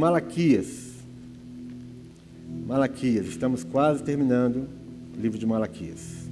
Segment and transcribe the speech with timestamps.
[0.00, 0.94] Malaquias.
[2.66, 4.66] Malaquias, estamos quase terminando
[5.14, 6.26] o livro de Malaquias.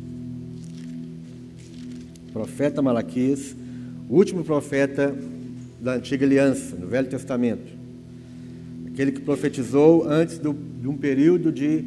[2.33, 3.55] Profeta Malaquias,
[4.09, 5.15] último profeta
[5.83, 7.71] da antiga aliança, no Velho Testamento.
[8.87, 11.85] Aquele que profetizou antes do, de um período de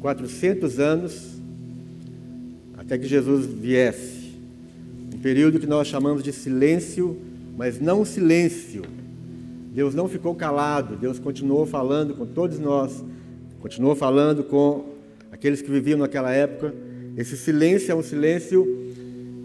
[0.00, 1.30] 400 anos
[2.76, 4.34] até que Jesus viesse.
[5.14, 7.16] Um período que nós chamamos de silêncio,
[7.56, 8.82] mas não silêncio.
[9.72, 13.02] Deus não ficou calado, Deus continuou falando com todos nós,
[13.58, 14.84] continuou falando com
[15.30, 16.74] aqueles que viviam naquela época.
[17.16, 18.66] Esse silêncio é um silêncio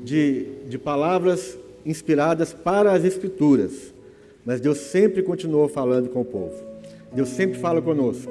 [0.04, 3.94] de, de palavras inspiradas para as Escrituras,
[4.45, 6.62] mas Deus sempre continuou falando com o povo.
[7.13, 8.30] Deus sempre fala conosco.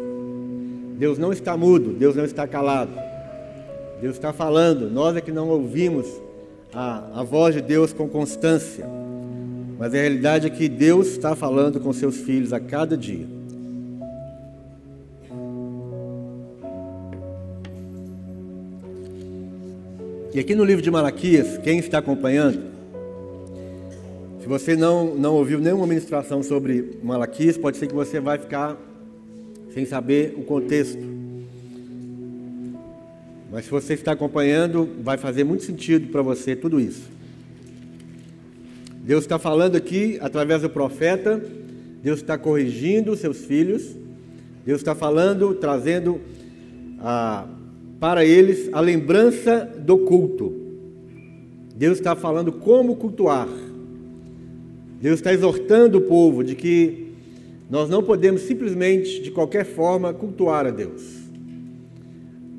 [0.98, 2.92] Deus não está mudo, Deus não está calado.
[4.02, 6.06] Deus está falando, nós é que não ouvimos
[6.74, 8.86] a, a voz de Deus com constância.
[9.78, 13.26] Mas a realidade é que Deus está falando com seus filhos a cada dia.
[20.32, 22.60] E aqui no livro de Malaquias, quem está acompanhando,
[24.40, 28.76] se você não, não ouviu nenhuma ministração sobre Malaquias, pode ser que você vai ficar
[29.72, 31.02] sem saber o contexto.
[33.50, 37.15] Mas se você está acompanhando, vai fazer muito sentido para você tudo isso.
[39.06, 41.40] Deus está falando aqui através do profeta,
[42.02, 43.96] Deus está corrigindo seus filhos,
[44.64, 46.20] Deus está falando, trazendo
[46.98, 47.46] a
[48.00, 50.52] para eles a lembrança do culto.
[51.74, 53.48] Deus está falando como cultuar.
[55.00, 57.12] Deus está exortando o povo de que
[57.70, 61.02] nós não podemos simplesmente, de qualquer forma, cultuar a Deus.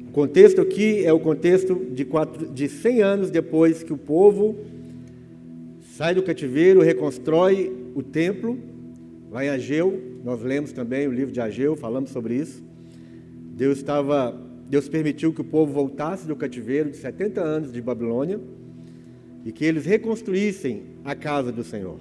[0.08, 4.56] O contexto aqui é o contexto de, quatro, de 100 anos depois que o povo
[5.98, 8.56] sai do cativeiro, reconstrói o templo,
[9.32, 12.64] lá em Ageu, nós lemos também o livro de Ageu, falamos sobre isso.
[13.56, 18.40] Deus estava Deus permitiu que o povo voltasse do cativeiro de 70 anos de Babilônia
[19.44, 21.98] e que eles reconstruíssem a casa do Senhor.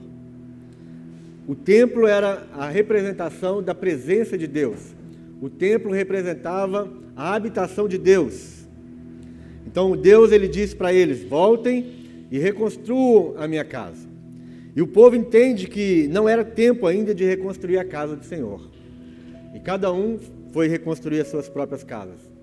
[1.49, 4.95] O templo era a representação da presença de Deus.
[5.41, 8.67] O templo representava a habitação de Deus.
[9.67, 14.09] Então Deus ele disse para eles: "Voltem e reconstruam a minha casa".
[14.75, 18.61] E o povo entende que não era tempo ainda de reconstruir a casa do Senhor.
[19.55, 20.19] E cada um
[20.53, 22.37] foi reconstruir as suas próprias casas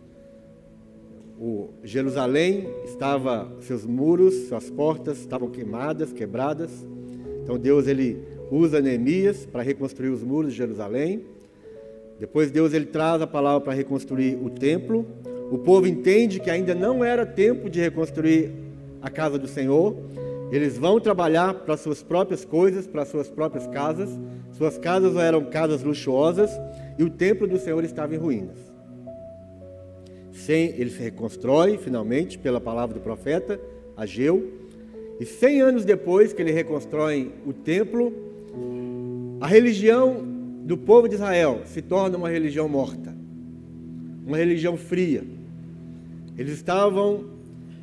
[1.46, 6.72] o Jerusalém estava, seus muros, suas portas estavam queimadas, quebradas.
[7.44, 8.18] Então Deus ele
[8.50, 11.26] usa Neemias para reconstruir os muros de Jerusalém.
[12.18, 15.06] Depois Deus ele traz a palavra para reconstruir o templo.
[15.52, 18.50] O povo entende que ainda não era tempo de reconstruir
[19.03, 19.96] a casa do Senhor.
[20.50, 24.09] Eles vão trabalhar para suas próprias coisas, para suas próprias casas.
[24.53, 26.50] Suas casas eram casas luxuosas
[26.97, 28.58] e o templo do Senhor estava em ruínas.
[30.31, 33.59] Sem, ele se reconstrói finalmente pela palavra do profeta
[33.97, 34.52] Ageu.
[35.20, 38.14] E cem anos depois que ele reconstrói o templo,
[39.41, 40.24] a religião
[40.64, 43.14] do povo de Israel se torna uma religião morta,
[44.25, 45.24] uma religião fria.
[46.38, 47.25] Eles estavam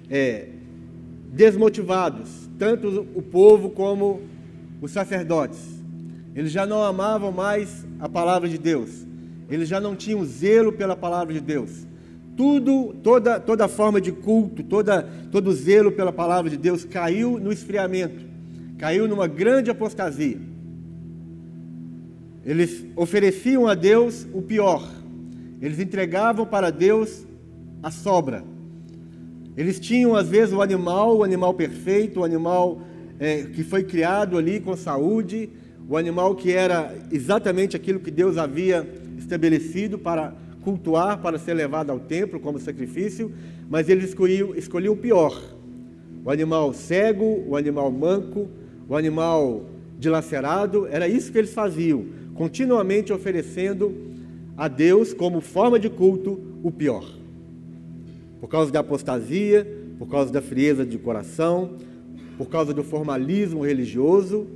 [0.09, 0.49] é,
[1.33, 4.21] desmotivados, tanto o povo como
[4.81, 5.81] os sacerdotes.
[6.35, 9.07] Eles já não amavam mais a palavra de Deus,
[9.49, 11.91] eles já não tinham zelo pela palavra de Deus
[12.41, 17.53] tudo, toda, toda forma de culto, toda, todo zelo pela palavra de Deus caiu no
[17.53, 18.25] esfriamento,
[18.79, 20.39] caiu numa grande apostasia.
[22.43, 24.89] Eles ofereciam a Deus o pior,
[25.61, 27.27] eles entregavam para Deus
[27.83, 28.43] a sobra.
[29.57, 32.83] Eles tinham, às vezes, o animal, o animal perfeito, o animal
[33.19, 35.51] é, que foi criado ali com saúde,
[35.89, 38.89] o animal que era exatamente aquilo que Deus havia
[39.19, 43.33] estabelecido para cultuar para ser levado ao templo como sacrifício,
[43.69, 45.41] mas eles escolhiam, escolhiam o pior:
[46.25, 48.49] o animal cego, o animal manco,
[48.89, 49.65] o animal
[49.99, 50.87] dilacerado.
[50.87, 53.95] Era isso que eles faziam, continuamente oferecendo
[54.57, 57.20] a Deus como forma de culto o pior.
[58.41, 59.67] Por causa da apostasia,
[59.99, 61.77] por causa da frieza de coração,
[62.39, 64.47] por causa do formalismo religioso,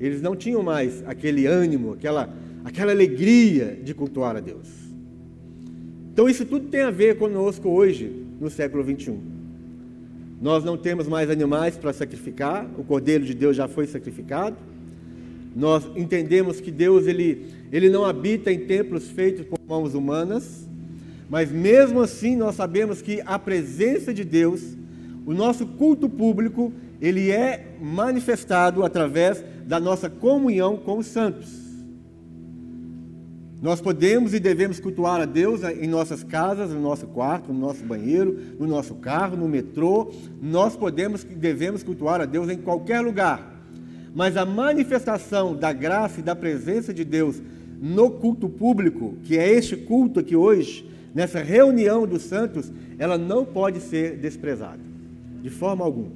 [0.00, 2.34] eles não tinham mais aquele ânimo, aquela,
[2.64, 4.68] aquela alegria de cultuar a Deus.
[6.12, 8.10] Então isso tudo tem a ver conosco hoje,
[8.40, 9.20] no século 21.
[10.40, 14.56] Nós não temos mais animais para sacrificar, o Cordeiro de Deus já foi sacrificado.
[15.54, 20.66] Nós entendemos que Deus ele, ele não habita em templos feitos por mãos humanas,
[21.30, 24.76] mas mesmo assim nós sabemos que a presença de Deus,
[25.24, 31.48] o nosso culto público, ele é manifestado através da nossa comunhão com os santos.
[33.62, 37.84] Nós podemos e devemos cultuar a Deus em nossas casas, no nosso quarto, no nosso
[37.84, 40.10] banheiro, no nosso carro, no metrô.
[40.42, 43.62] Nós podemos e devemos cultuar a Deus em qualquer lugar.
[44.14, 47.40] Mas a manifestação da graça e da presença de Deus
[47.80, 53.44] no culto público, que é este culto aqui hoje, nessa reunião dos santos, ela não
[53.44, 54.80] pode ser desprezada.
[55.42, 56.12] De forma alguma.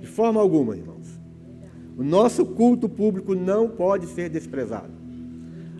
[0.00, 1.08] De forma alguma, irmãos.
[1.96, 5.00] O nosso culto público não pode ser desprezado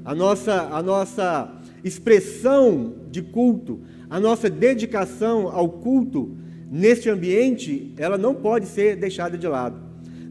[0.05, 1.52] a nossa, a nossa
[1.85, 6.37] expressão de culto, a nossa dedicação ao culto
[6.70, 9.76] neste ambiente, ela não pode ser deixada de lado.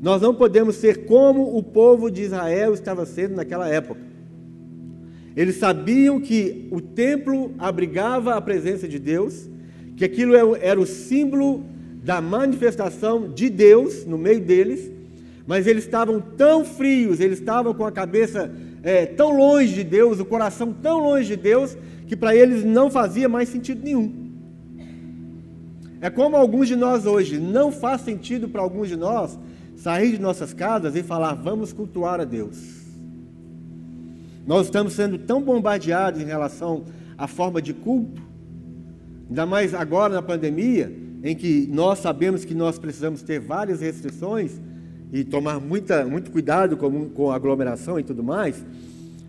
[0.02, 4.00] Nós não podemos ser como o povo de Israel estava sendo naquela época.
[5.40, 9.50] Eles sabiam que o templo abrigava a presença de Deus,
[9.96, 11.64] que aquilo era o símbolo
[12.04, 14.92] da manifestação de Deus no meio deles,
[15.48, 18.52] mas eles estavam tão frios, eles estavam com a cabeça
[18.84, 22.92] é, tão longe de Deus, o coração tão longe de Deus, que para eles não
[22.92, 24.12] fazia mais sentido nenhum.
[26.02, 29.40] É como alguns de nós hoje, não faz sentido para alguns de nós
[29.78, 32.79] sair de nossas casas e falar, vamos cultuar a Deus.
[34.46, 36.86] Nós estamos sendo tão bombardeados em relação
[37.18, 38.22] à forma de culto,
[39.30, 40.92] ainda mais agora na pandemia,
[41.24, 44.60] em que nós sabemos que nós precisamos ter várias restrições,
[45.12, 48.64] e tomar muita, muito cuidado com, com aglomeração e tudo mais,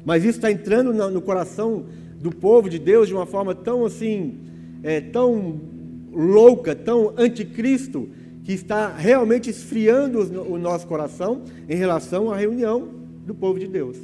[0.05, 1.87] mas isso está entrando no, no, coração
[2.21, 4.39] do povo de Deus de uma forma tão assim,
[4.83, 5.61] é, tão
[6.13, 8.09] louca, tão anticristo,
[8.45, 10.19] que está realmente esfriando
[10.51, 12.89] o nosso coração em relação à reunião
[13.27, 13.97] do povo de Deus.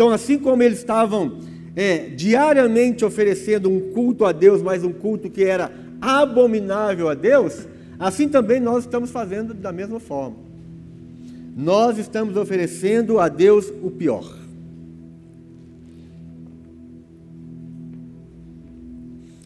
[0.00, 1.40] Então, assim como eles estavam
[1.76, 5.70] é, diariamente oferecendo um culto a Deus, mas um culto que era
[6.00, 7.66] abominável a Deus,
[8.00, 10.38] Assim também nós estamos fazendo da mesma forma.
[11.54, 14.24] Nós estamos oferecendo a Deus o pior.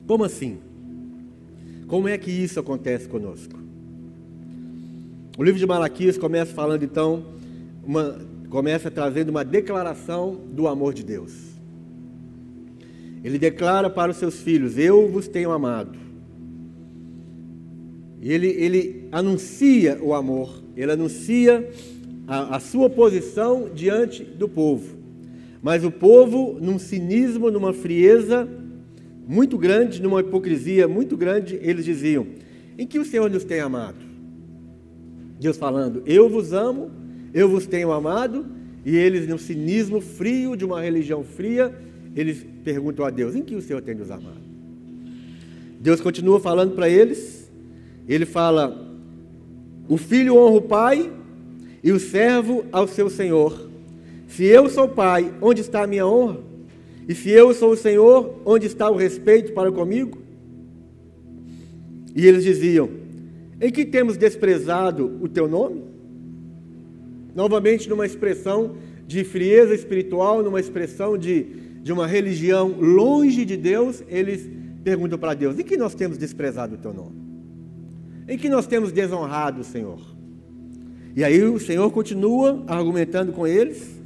[0.06, 0.58] Como assim?
[1.88, 3.58] Como é que isso acontece conosco?
[5.36, 7.24] O livro de Malaquias começa falando então,
[7.84, 8.16] uma,
[8.54, 11.32] começa trazendo uma declaração do amor de Deus.
[13.24, 15.98] Ele declara para os seus filhos: Eu vos tenho amado.
[18.22, 21.68] Ele, ele anuncia o amor, ele anuncia
[22.28, 24.98] a, a sua posição diante do povo.
[25.60, 28.48] Mas o povo, num cinismo, numa frieza
[29.26, 32.24] muito grande, numa hipocrisia muito grande, eles diziam:
[32.78, 33.98] Em que o Senhor nos tem amado?
[35.40, 37.02] Deus falando: Eu vos amo,
[37.34, 38.46] eu vos tenho amado.
[38.86, 41.74] E eles, num cinismo frio de uma religião fria,
[42.14, 44.44] eles perguntam a Deus: Em que o Senhor tem nos amado?
[45.80, 47.44] Deus continua falando para eles
[48.08, 48.86] ele fala:
[49.88, 51.12] o filho honra o pai
[51.82, 53.68] e o servo ao seu senhor.
[54.28, 56.38] Se eu sou pai, onde está a minha honra?
[57.08, 60.18] E se eu sou o senhor, onde está o respeito para comigo?
[62.14, 62.90] E eles diziam:
[63.60, 65.82] Em que temos desprezado o teu nome?
[67.34, 68.76] Novamente, numa expressão
[69.06, 71.44] de frieza espiritual, numa expressão de,
[71.82, 74.48] de uma religião longe de Deus, eles
[74.82, 77.24] perguntam para Deus: Em que nós temos desprezado o teu nome?
[78.28, 80.00] em que nós temos desonrado o Senhor.
[81.14, 84.00] E aí o Senhor continua argumentando com eles,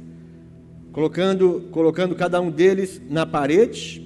[0.91, 4.05] colocando, colocando cada um deles na parede.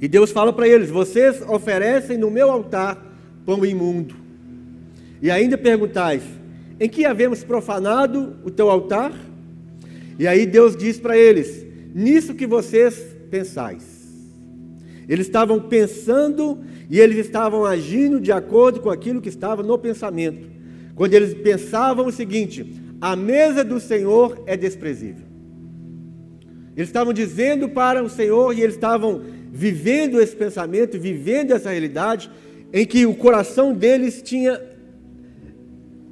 [0.00, 3.04] E Deus fala para eles: Vocês oferecem no meu altar
[3.44, 4.14] pão imundo.
[5.20, 6.22] E ainda perguntais:
[6.80, 9.12] Em que havemos profanado o teu altar?
[10.18, 13.98] E aí Deus diz para eles: Nisso que vocês pensais.
[15.08, 16.58] Eles estavam pensando
[16.90, 20.48] e eles estavam agindo de acordo com aquilo que estava no pensamento.
[20.94, 25.26] Quando eles pensavam o seguinte: a mesa do Senhor é desprezível.
[26.76, 32.30] Eles estavam dizendo para o Senhor e eles estavam vivendo esse pensamento, vivendo essa realidade,
[32.72, 34.60] em que o coração deles tinha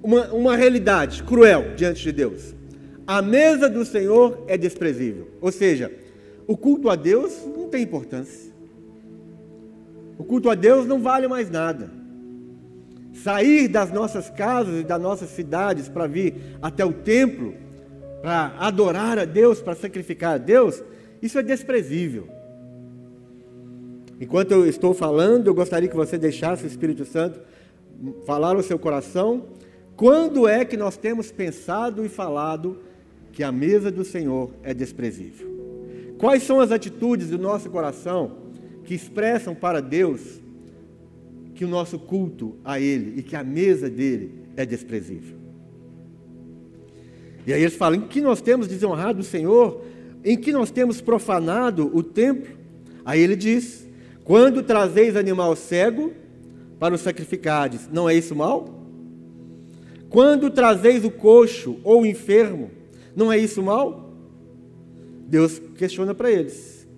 [0.06, 2.54] uma, uma realidade cruel diante de Deus.
[3.04, 5.28] A mesa do Senhor é desprezível.
[5.40, 5.92] Ou seja,
[6.46, 8.52] o culto a Deus não tem importância.
[10.16, 11.90] O culto a Deus não vale mais nada.
[13.14, 17.54] Sair das nossas casas e das nossas cidades para vir até o templo,
[18.22, 20.84] para adorar a Deus, para sacrificar a Deus,
[21.20, 22.28] isso é desprezível.
[24.20, 27.40] Enquanto eu estou falando, eu gostaria que você deixasse o Espírito Santo
[28.24, 29.56] falar no seu coração.
[29.96, 32.78] Quando é que nós temos pensado e falado
[33.32, 35.54] que a mesa do Senhor é desprezível?
[36.18, 38.36] Quais são as atitudes do nosso coração
[38.84, 40.40] que expressam para Deus
[41.54, 45.36] que o nosso culto a Ele e que a mesa dele é desprezível.
[47.46, 49.82] E aí eles falam: em que nós temos desonrado o Senhor?
[50.24, 52.56] em que nós temos profanado o templo?
[53.04, 53.86] Aí ele diz:
[54.24, 56.12] Quando trazeis animal cego
[56.80, 58.75] para o sacrificardes, não é isso mal?
[60.16, 62.70] Quando trazeis o coxo ou o enfermo,
[63.14, 64.14] não é isso mal?
[65.28, 66.88] Deus questiona para eles.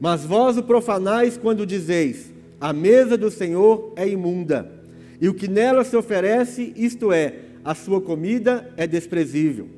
[0.00, 4.72] Mas vós o profanais quando dizeis: A mesa do Senhor é imunda,
[5.20, 9.68] e o que nela se oferece, isto é, a sua comida, é desprezível.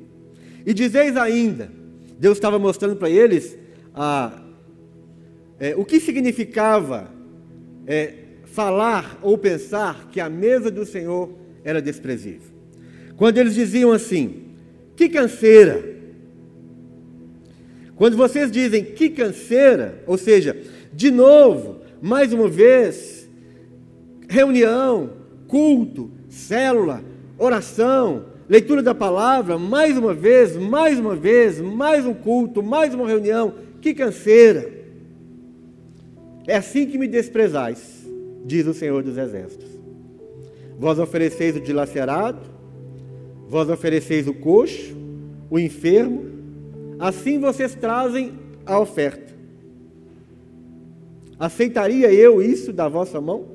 [0.65, 1.69] E dizeis ainda:
[2.17, 3.57] Deus estava mostrando para eles
[3.93, 4.31] a,
[5.59, 7.11] é, o que significava
[7.85, 8.13] é,
[8.45, 12.53] falar ou pensar que a mesa do Senhor era desprezível.
[13.17, 14.43] Quando eles diziam assim:
[14.95, 15.95] Que canseira!
[17.95, 20.55] Quando vocês dizem que canseira, ou seja,
[20.93, 23.27] de novo, mais uma vez,
[24.27, 25.11] reunião,
[25.47, 27.01] culto, célula,
[27.37, 33.07] oração, leitura da palavra, mais uma vez, mais uma vez, mais um culto, mais uma
[33.07, 34.69] reunião, que canseira.
[36.45, 38.05] É assim que me desprezais,
[38.45, 39.74] diz o Senhor dos Exércitos.
[40.77, 42.39] Vós ofereceis o dilacerado,
[43.47, 44.95] vós ofereceis o coxo,
[45.49, 46.25] o enfermo,
[46.99, 48.33] assim vocês trazem
[48.65, 49.33] a oferta.
[51.39, 53.45] Aceitaria eu isso da vossa mão?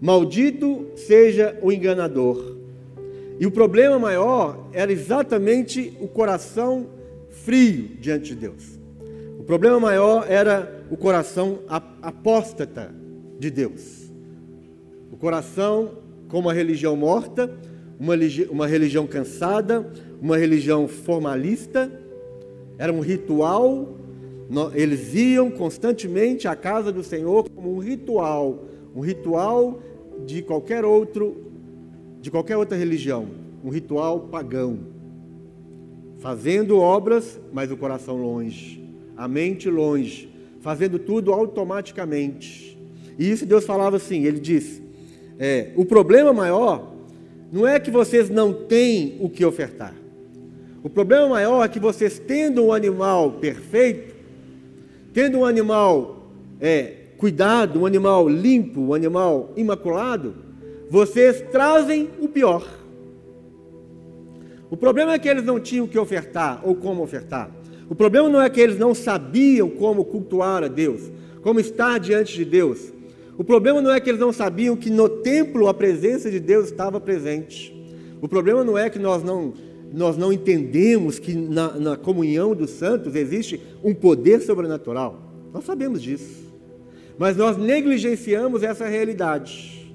[0.00, 2.56] Maldito seja o enganador.
[3.40, 6.86] E o problema maior era exatamente o coração
[7.30, 8.78] frio diante de Deus.
[9.38, 11.60] O problema maior era o coração
[12.02, 12.94] apóstata
[13.38, 13.97] de Deus.
[15.18, 15.90] Coração
[16.28, 17.50] com uma religião morta,
[17.98, 18.14] uma,
[18.50, 21.90] uma religião cansada, uma religião formalista,
[22.78, 23.96] era um ritual.
[24.74, 29.80] Eles iam constantemente à casa do Senhor como um ritual, um ritual
[30.24, 31.36] de qualquer outro,
[32.20, 33.26] de qualquer outra religião,
[33.64, 34.78] um ritual pagão.
[36.18, 38.84] Fazendo obras, mas o coração longe,
[39.16, 40.28] a mente longe,
[40.60, 42.78] fazendo tudo automaticamente.
[43.18, 44.82] E isso Deus falava assim, ele diz:
[45.38, 46.92] é, o problema maior
[47.52, 49.94] não é que vocês não têm o que ofertar.
[50.82, 54.14] O problema maior é que vocês, tendo um animal perfeito,
[55.12, 56.30] tendo um animal
[56.60, 60.34] é, cuidado, um animal limpo, um animal imaculado,
[60.90, 62.66] vocês trazem o pior.
[64.70, 67.50] O problema é que eles não tinham o que ofertar ou como ofertar.
[67.88, 71.10] O problema não é que eles não sabiam como cultuar a Deus,
[71.42, 72.92] como estar diante de Deus.
[73.38, 76.66] O problema não é que eles não sabiam que no templo a presença de Deus
[76.66, 77.74] estava presente.
[78.20, 79.54] O problema não é que nós não,
[79.90, 85.22] nós não entendemos que na, na comunhão dos santos existe um poder sobrenatural.
[85.54, 86.48] Nós sabemos disso
[87.18, 89.92] mas nós negligenciamos essa realidade.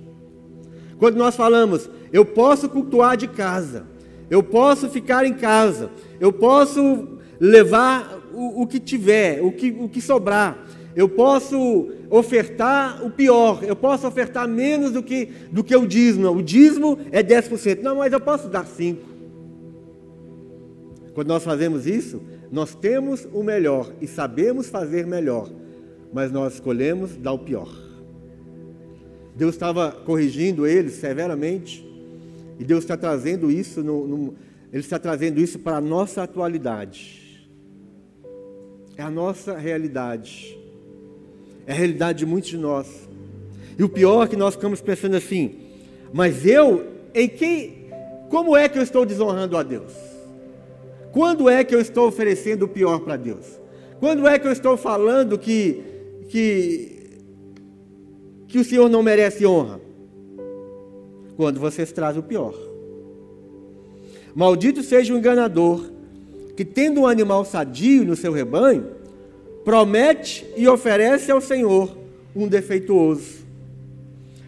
[1.00, 3.88] Quando nós falamos, eu posso cultuar de casa,
[4.30, 9.88] eu posso ficar em casa, eu posso levar o, o que tiver, o que, o
[9.88, 10.58] que sobrar,
[10.96, 16.30] eu posso ofertar o pior, eu posso ofertar menos do que, do que o dízimo.
[16.30, 17.82] O dízimo é 10%.
[17.82, 18.98] Não, mas eu posso dar 5%.
[21.14, 22.22] Quando nós fazemos isso,
[22.52, 25.50] nós temos o melhor e sabemos fazer melhor
[26.14, 27.68] mas nós escolhemos dar o pior.
[29.36, 31.84] Deus estava corrigindo eles severamente,
[32.60, 34.36] e Deus está trazendo isso, no, no,
[34.72, 37.50] Ele está trazendo isso para a nossa atualidade.
[38.96, 40.56] É a nossa realidade.
[41.66, 42.88] É a realidade de muitos de nós.
[43.78, 45.56] E o pior é que nós ficamos pensando assim,
[46.12, 47.88] mas eu, em quem,
[48.30, 49.94] como é que eu estou desonrando a Deus?
[51.12, 53.46] Quando é que eu estou oferecendo o pior para Deus?
[54.00, 55.94] Quando é que eu estou falando que
[56.34, 57.22] que,
[58.48, 59.80] que o Senhor não merece honra?
[61.38, 62.56] Quando vocês trazem o pior.
[64.34, 65.92] Maldito seja o enganador,
[66.58, 68.88] que tendo um animal sadio no seu rebanho,
[69.64, 71.96] promete e oferece ao Senhor
[72.36, 73.44] um defeituoso.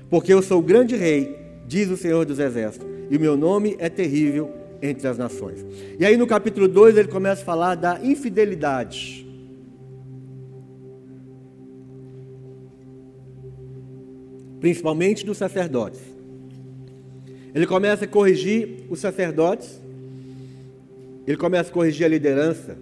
[0.09, 3.75] Porque eu sou o grande rei, diz o Senhor dos Exércitos, e o meu nome
[3.79, 5.65] é terrível entre as nações.
[5.99, 9.25] E aí no capítulo 2 ele começa a falar da infidelidade.
[14.65, 16.01] principalmente dos sacerdotes.
[17.53, 19.79] Ele começa a corrigir os sacerdotes,
[21.27, 22.75] ele começa a corrigir a liderança.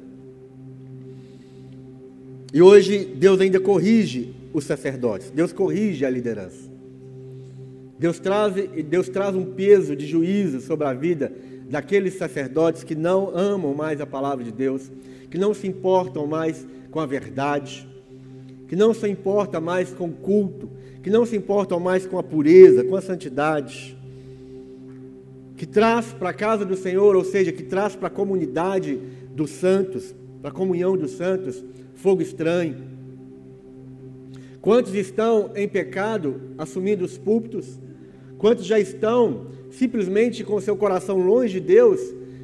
[2.54, 6.72] E hoje Deus ainda corrige os sacerdotes, Deus corrige a liderança.
[7.98, 8.54] Deus traz,
[8.88, 11.34] Deus traz um peso de juízo sobre a vida
[11.68, 14.92] daqueles sacerdotes que não amam mais a palavra de Deus,
[15.32, 17.88] que não se importam mais com a verdade,
[18.68, 20.70] que não se importam mais com o culto,
[21.02, 23.98] que não se importam mais com a pureza, com a santidade.
[25.56, 29.00] que traz para a casa do Senhor, ou seja, que traz para a comunidade
[29.34, 31.64] dos santos, para a comunhão dos santos,
[31.96, 32.76] fogo estranho.
[34.60, 37.80] Quantos estão em pecado, assumindo os púlpitos?
[38.38, 42.02] Quantos já estão simplesmente com seu coração longe de Deus,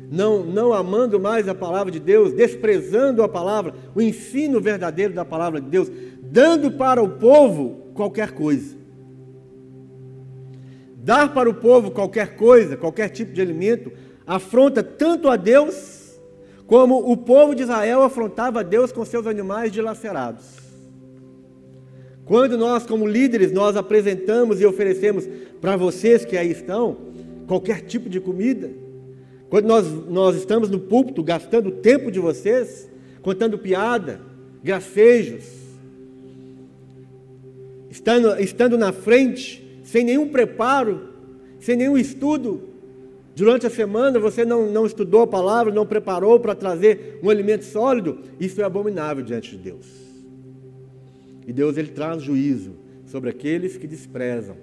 [0.10, 5.26] não, não amando mais a palavra de Deus, desprezando a palavra, o ensino verdadeiro da
[5.26, 5.92] palavra de Deus,
[6.22, 8.78] dando para o povo qualquer coisa.
[10.96, 13.92] Dar para o povo qualquer coisa, qualquer tipo de alimento,
[14.26, 15.99] afronta tanto a Deus,
[16.70, 20.46] como o povo de Israel afrontava Deus com seus animais dilacerados.
[22.26, 25.28] Quando nós, como líderes, nós apresentamos e oferecemos
[25.60, 26.96] para vocês que aí estão,
[27.48, 28.70] qualquer tipo de comida,
[29.50, 32.88] quando nós, nós estamos no púlpito gastando o tempo de vocês,
[33.24, 34.22] contando piada,
[34.64, 35.46] gracejos,
[37.90, 41.10] estando, estando na frente, sem nenhum preparo,
[41.60, 42.69] sem nenhum estudo,
[43.40, 47.64] durante a semana você não, não estudou a palavra, não preparou para trazer um alimento
[47.64, 49.86] sólido, isso é abominável diante de Deus.
[51.48, 52.74] E Deus ele traz juízo
[53.06, 54.58] sobre aqueles que desprezam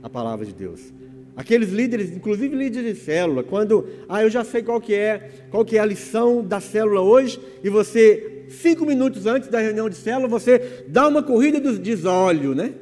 [0.00, 0.80] a palavra de Deus.
[1.36, 5.64] Aqueles líderes, inclusive líderes de célula, quando, ah, eu já sei qual que é, qual
[5.64, 9.96] que é a lição da célula hoje, e você, cinco minutos antes da reunião de
[9.96, 12.74] célula, você dá uma corrida dos desóleo, né?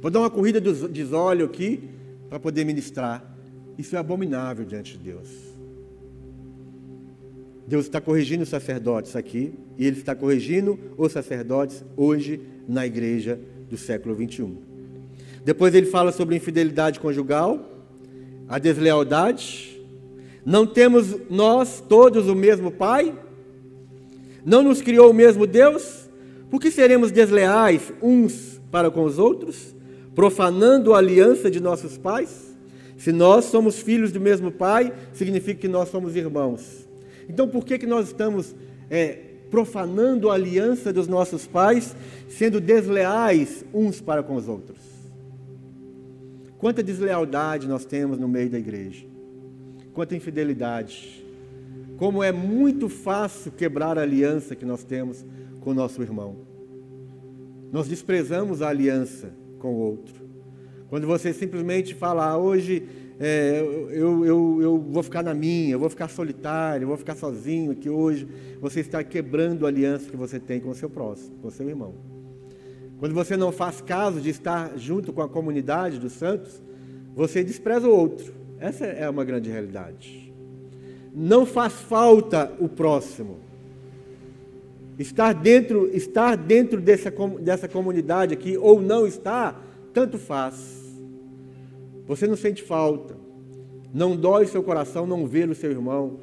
[0.00, 1.88] Vou dar uma corrida dos desóleo aqui,
[2.28, 3.37] para poder ministrar.
[3.78, 5.28] Isso é abominável diante de Deus.
[7.66, 13.38] Deus está corrigindo os sacerdotes aqui, e Ele está corrigindo os sacerdotes hoje na igreja
[13.70, 14.56] do século 21.
[15.44, 17.86] Depois ele fala sobre infidelidade conjugal,
[18.48, 19.80] a deslealdade.
[20.44, 23.14] Não temos nós todos o mesmo Pai?
[24.44, 26.08] Não nos criou o mesmo Deus?
[26.50, 29.74] Por que seremos desleais uns para com os outros,
[30.14, 32.57] profanando a aliança de nossos pais?
[32.98, 36.88] Se nós somos filhos do mesmo Pai, significa que nós somos irmãos.
[37.28, 38.56] Então, por que, que nós estamos
[38.90, 41.94] é, profanando a aliança dos nossos pais,
[42.28, 44.78] sendo desleais uns para com os outros?
[46.58, 49.06] Quanta deslealdade nós temos no meio da igreja.
[49.94, 51.24] Quanta infidelidade.
[51.96, 55.24] Como é muito fácil quebrar a aliança que nós temos
[55.60, 56.36] com o nosso irmão.
[57.70, 60.27] Nós desprezamos a aliança com o outro.
[60.88, 62.82] Quando você simplesmente fala, ah, hoje
[63.20, 67.16] é, eu, eu, eu vou ficar na minha, eu vou ficar solitário, eu vou ficar
[67.16, 68.28] sozinho aqui hoje,
[68.60, 71.68] você está quebrando a aliança que você tem com o seu próximo, com o seu
[71.68, 71.94] irmão.
[72.98, 76.62] Quando você não faz caso de estar junto com a comunidade dos santos,
[77.14, 78.32] você despreza o outro.
[78.58, 80.32] Essa é uma grande realidade.
[81.14, 83.38] Não faz falta o próximo.
[84.98, 89.64] Estar dentro, estar dentro dessa, dessa comunidade aqui ou não estar,
[89.98, 90.54] tanto faz.
[92.06, 93.16] Você não sente falta.
[93.92, 96.20] Não dói seu coração não ver o seu irmão.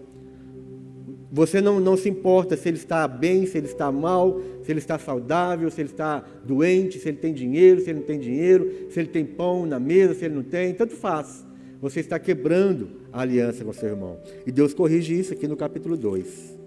[1.29, 4.79] Você não, não se importa se ele está bem, se ele está mal, se ele
[4.79, 8.71] está saudável, se ele está doente, se ele tem dinheiro, se ele não tem dinheiro,
[8.89, 11.45] se ele tem pão na mesa, se ele não tem, tanto faz.
[11.81, 14.17] Você está quebrando a aliança com seu irmão.
[14.47, 16.57] E Deus corrige isso aqui no capítulo 2.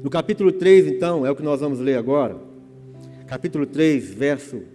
[0.00, 2.36] No capítulo 3, então, é o que nós vamos ler agora.
[3.26, 4.73] Capítulo 3, verso,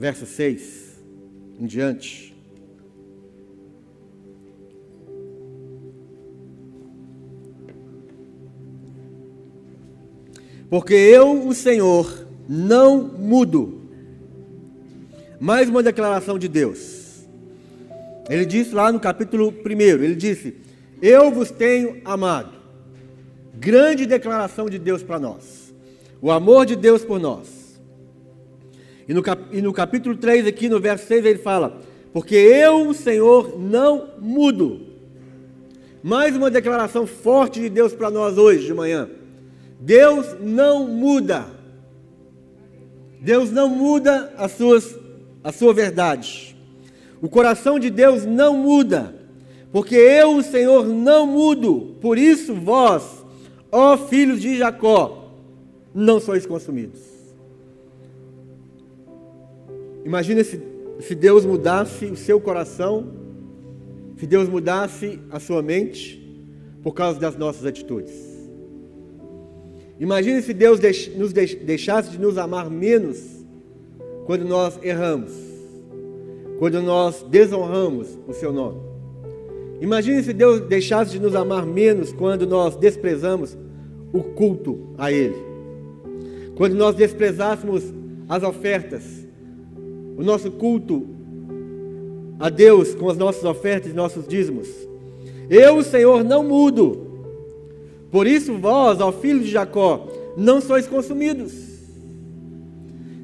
[0.00, 0.98] verso 6
[1.60, 2.34] em diante.
[10.70, 13.82] Porque eu, o Senhor, não mudo.
[15.38, 17.26] Mais uma declaração de Deus.
[18.28, 20.56] Ele disse lá no capítulo 1, ele disse:
[21.02, 22.52] Eu vos tenho amado.
[23.54, 25.74] Grande declaração de Deus para nós.
[26.22, 27.59] O amor de Deus por nós.
[29.10, 31.80] E no, cap, e no capítulo 3, aqui no verso 6, ele fala:
[32.12, 34.82] Porque eu, o Senhor, não mudo.
[36.00, 39.10] Mais uma declaração forte de Deus para nós hoje de manhã.
[39.80, 41.44] Deus não muda.
[43.20, 44.96] Deus não muda as suas,
[45.42, 46.56] a sua verdade.
[47.20, 49.12] O coração de Deus não muda,
[49.72, 51.96] porque eu, o Senhor, não mudo.
[52.00, 53.02] Por isso, vós,
[53.72, 55.32] ó filhos de Jacó,
[55.92, 57.09] não sois consumidos.
[60.04, 60.60] Imagina se,
[61.00, 63.08] se Deus mudasse o seu coração,
[64.16, 66.20] se Deus mudasse a sua mente
[66.82, 68.30] por causa das nossas atitudes.
[69.98, 70.80] Imagine se Deus
[71.16, 73.18] nos deixasse de nos amar menos
[74.24, 75.32] quando nós erramos,
[76.58, 78.80] quando nós desonramos o seu nome.
[79.80, 83.56] Imagine se Deus deixasse de nos amar menos quando nós desprezamos
[84.12, 85.36] o culto a Ele,
[86.56, 87.92] quando nós desprezássemos
[88.28, 89.19] as ofertas,
[90.20, 91.06] o nosso culto
[92.38, 94.68] a Deus com as nossas ofertas e nossos dízimos.
[95.48, 97.06] Eu, o Senhor, não mudo.
[98.10, 101.52] Por isso, vós, ó filho de Jacó, não sois consumidos.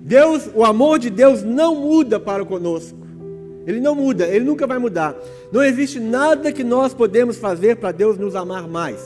[0.02, 2.96] Deus, o amor de Deus não muda para conosco.
[3.66, 5.14] Ele não muda, ele nunca vai mudar.
[5.52, 9.00] Não existe nada que nós podemos fazer para Deus nos amar mais.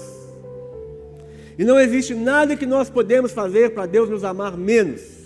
[1.58, 5.19] E não existe nada que nós podemos fazer para Deus nos amar menos.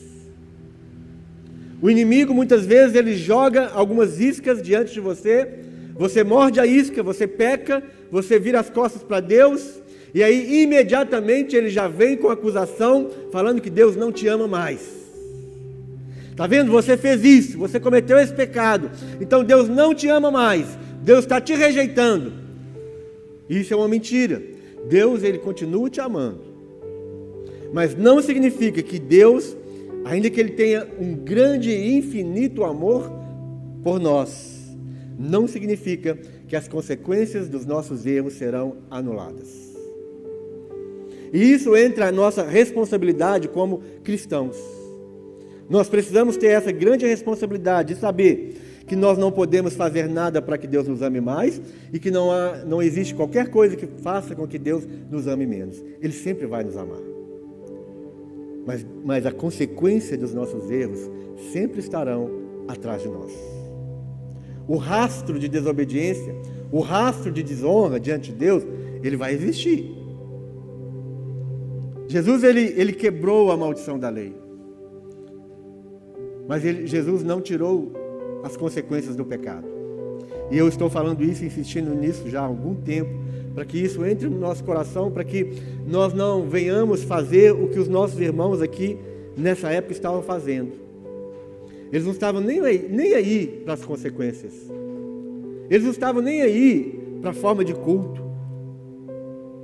[1.85, 5.47] O inimigo muitas vezes ele joga algumas iscas diante de você,
[5.93, 9.83] você morde a isca, você peca, você vira as costas para Deus,
[10.15, 14.81] e aí imediatamente ele já vem com acusação, falando que Deus não te ama mais.
[16.31, 16.73] Está vendo?
[16.73, 18.91] Você fez isso, você cometeu esse pecado.
[19.21, 20.67] Então Deus não te ama mais.
[21.03, 22.33] Deus está te rejeitando.
[23.47, 24.43] Isso é uma mentira.
[24.89, 26.41] Deus, ele continua te amando.
[27.75, 29.55] Mas não significa que Deus,
[30.05, 33.11] ainda que ele tenha um grande e infinito amor
[33.83, 34.77] por nós,
[35.19, 39.75] não significa que as consequências dos nossos erros serão anuladas.
[41.33, 44.57] E isso entra a nossa responsabilidade como cristãos.
[45.69, 50.59] Nós precisamos ter essa grande responsabilidade de saber que nós não podemos fazer nada para
[50.59, 51.61] que Deus nos ame mais
[51.93, 55.47] e que não, há, não existe qualquer coisa que faça com que Deus nos ame
[55.47, 55.83] menos.
[56.01, 57.14] Ele sempre vai nos amar.
[58.67, 60.99] Mas, mas a consequência dos nossos erros
[61.53, 62.31] sempre estarão
[62.67, 63.33] atrás de nós.
[64.67, 66.35] O rastro de desobediência,
[66.73, 68.65] o rastro de desonra diante de Deus,
[69.03, 69.95] ele vai existir.
[72.09, 74.35] Jesus ele, ele quebrou a maldição da lei.
[76.49, 77.93] Mas ele, Jesus não tirou
[78.43, 79.67] as consequências do pecado.
[80.51, 83.11] E eu estou falando isso, insistindo nisso já há algum tempo,
[83.55, 85.53] para que isso entre no nosso coração, para que
[85.87, 88.99] nós não venhamos fazer o que os nossos irmãos aqui
[89.37, 90.73] nessa época estavam fazendo.
[91.93, 94.53] Eles não estavam nem aí, nem aí para as consequências.
[95.71, 98.21] Eles não estavam nem aí para a forma de culto.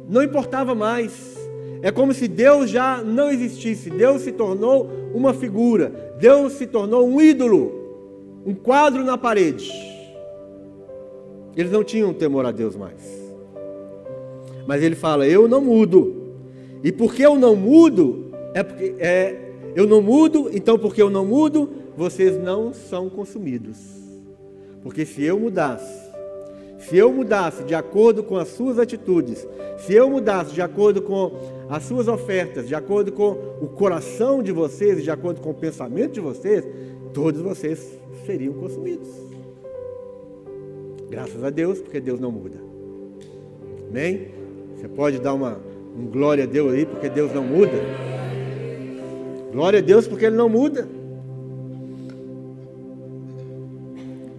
[0.08, 1.36] Não importava mais.
[1.82, 3.90] É como se Deus já não existisse.
[3.90, 6.14] Deus se tornou uma figura.
[6.20, 7.72] Deus se tornou um ídolo,
[8.46, 9.70] um quadro na parede.
[11.56, 13.19] Eles não tinham temor a Deus mais.
[14.70, 16.14] Mas ele fala: Eu não mudo.
[16.84, 21.26] E porque eu não mudo, é porque é, eu não mudo, então porque eu não
[21.26, 23.78] mudo, vocês não são consumidos.
[24.80, 26.08] Porque se eu mudasse,
[26.78, 29.44] se eu mudasse de acordo com as suas atitudes,
[29.76, 31.32] se eu mudasse de acordo com
[31.68, 33.30] as suas ofertas, de acordo com
[33.60, 36.64] o coração de vocês de acordo com o pensamento de vocês,
[37.12, 39.08] todos vocês seriam consumidos.
[41.10, 42.60] Graças a Deus, porque Deus não muda.
[43.88, 44.39] Amém?
[44.80, 45.60] Você pode dar uma
[45.94, 47.72] um glória a Deus aí, porque Deus não muda.
[49.52, 50.88] Glória a Deus, porque Ele não muda.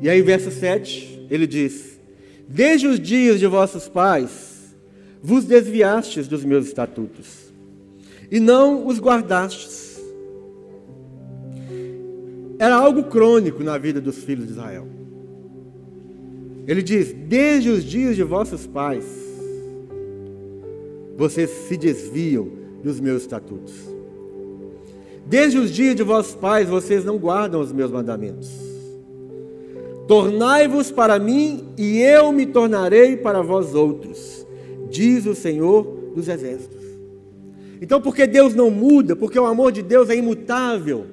[0.01, 1.99] E aí, verso 7, ele diz:
[2.47, 4.75] Desde os dias de vossos pais,
[5.21, 7.53] vos desviastes dos meus estatutos,
[8.31, 10.01] e não os guardastes.
[12.57, 14.87] Era algo crônico na vida dos filhos de Israel.
[16.65, 19.30] Ele diz: Desde os dias de vossos pais,
[21.21, 22.49] vocês se desviam
[22.83, 23.73] dos meus estatutos.
[25.23, 28.49] Desde os dias de vossos pais, vocês não guardam os meus mandamentos.
[30.07, 34.47] Tornai-vos para mim, e eu me tornarei para vós outros,
[34.89, 35.83] diz o Senhor
[36.15, 36.81] dos Exércitos.
[37.79, 41.05] Então, porque Deus não muda, porque o amor de Deus é imutável,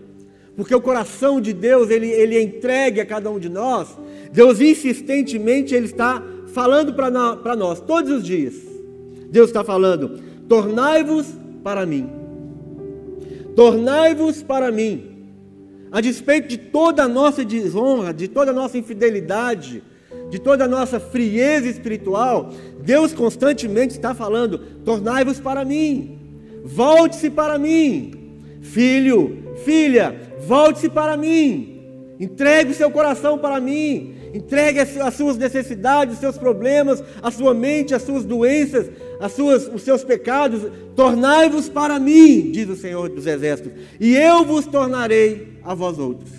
[0.57, 3.89] porque o coração de Deus ele, ele é entregue a cada um de nós,
[4.33, 8.78] Deus insistentemente ele está falando para nós todos os dias.
[9.31, 11.27] Deus está falando: tornai-vos
[11.63, 12.09] para mim,
[13.55, 15.05] tornai-vos para mim.
[15.91, 19.83] A despeito de toda a nossa desonra, de toda a nossa infidelidade,
[20.29, 22.51] de toda a nossa frieza espiritual,
[22.83, 26.19] Deus constantemente está falando: tornai-vos para mim,
[26.65, 28.13] volte-se para mim,
[28.61, 30.15] filho, filha,
[30.47, 31.81] volte-se para mim,
[32.21, 37.55] entregue o seu coração para mim, entregue as suas necessidades, os seus problemas, a sua
[37.55, 40.63] mente, as suas doenças, as suas, os seus pecados,
[40.95, 46.31] tornai-vos para mim, diz o Senhor dos Exércitos, e eu vos tornarei a vós outros.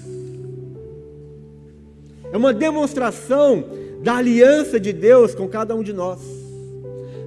[2.31, 3.63] É uma demonstração
[4.01, 6.19] da aliança de Deus com cada um de nós.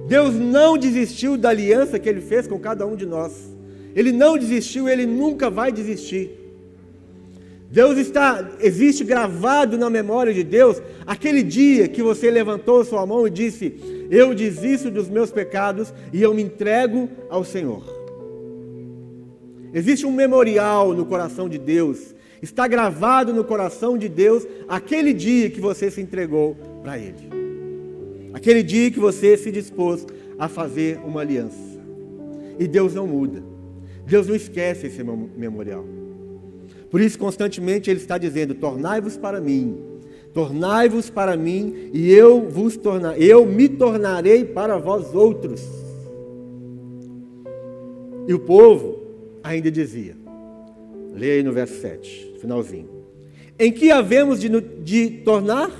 [0.07, 3.31] Deus não desistiu da aliança que Ele fez com cada um de nós.
[3.95, 6.42] Ele não desistiu, Ele nunca vai desistir.
[7.73, 13.27] Deus está, existe gravado na memória de Deus aquele dia que você levantou sua mão
[13.27, 17.83] e disse: Eu desisto dos meus pecados e eu me entrego ao Senhor.
[19.73, 25.49] Existe um memorial no coração de Deus Está gravado no coração de Deus aquele dia
[25.49, 27.29] que você se entregou para Ele.
[28.33, 30.05] Aquele dia que você se dispôs
[30.37, 31.79] a fazer uma aliança.
[32.59, 33.41] E Deus não muda.
[34.05, 35.85] Deus não esquece esse memorial.
[36.93, 39.75] Por isso, constantemente, Ele está dizendo: tornai-vos para mim,
[40.31, 45.59] tornai-vos para mim, e eu vos tornar, eu me tornarei para vós outros.
[48.27, 48.99] E o povo
[49.43, 50.15] ainda dizia:
[51.15, 52.87] leia aí no verso 7, finalzinho.
[53.57, 54.49] Em que havemos de,
[54.83, 55.71] de tornar?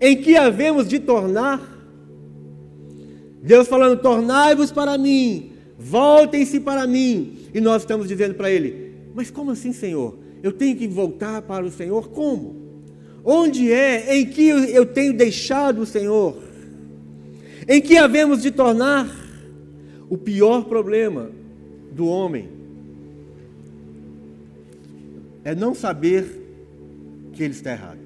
[0.00, 1.60] Em que havemos de tornar?
[3.42, 7.36] Deus falando: tornai-vos para mim, voltem-se para mim.
[7.52, 10.18] E nós estamos dizendo para Ele: mas como assim, Senhor?
[10.42, 12.08] Eu tenho que voltar para o Senhor?
[12.08, 12.56] Como?
[13.24, 16.36] Onde é em que eu tenho deixado o Senhor?
[17.68, 19.08] Em que havemos de tornar?
[20.08, 21.30] O pior problema
[21.92, 22.48] do homem
[25.44, 26.40] é não saber
[27.32, 28.00] que ele está errado.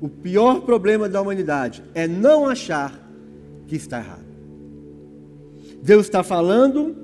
[0.00, 3.08] O pior problema da humanidade é não achar
[3.66, 4.24] que está errado.
[5.82, 6.96] Deus está falando,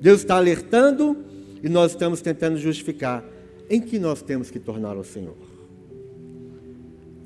[0.00, 1.23] Deus está alertando
[1.64, 3.24] e nós estamos tentando justificar
[3.70, 5.34] em que nós temos que tornar o Senhor.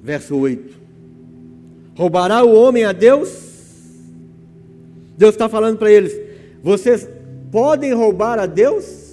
[0.01, 0.74] Verso 8:
[1.96, 3.46] Roubará o homem a Deus?
[5.16, 6.16] Deus está falando para eles:
[6.62, 7.09] vocês
[7.51, 9.09] podem roubar a Deus?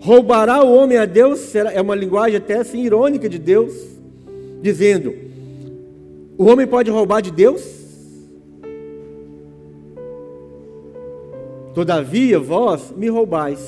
[0.00, 1.54] Roubará o homem a Deus?
[1.54, 3.72] É uma linguagem até assim irônica de Deus,
[4.60, 5.14] dizendo:
[6.36, 7.77] o homem pode roubar de Deus?
[11.78, 13.60] Todavia vós me roubais.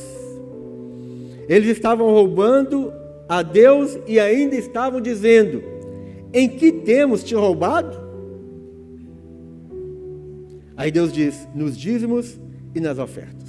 [1.48, 2.92] Eles estavam roubando
[3.28, 5.62] a Deus e ainda estavam dizendo:
[6.32, 7.96] Em que temos te roubado?
[10.76, 12.36] Aí Deus diz: Nos dízimos
[12.74, 13.48] e nas ofertas.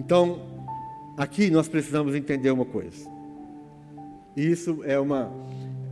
[0.00, 0.40] Então,
[1.18, 3.06] aqui nós precisamos entender uma coisa.
[4.34, 5.30] Isso é uma.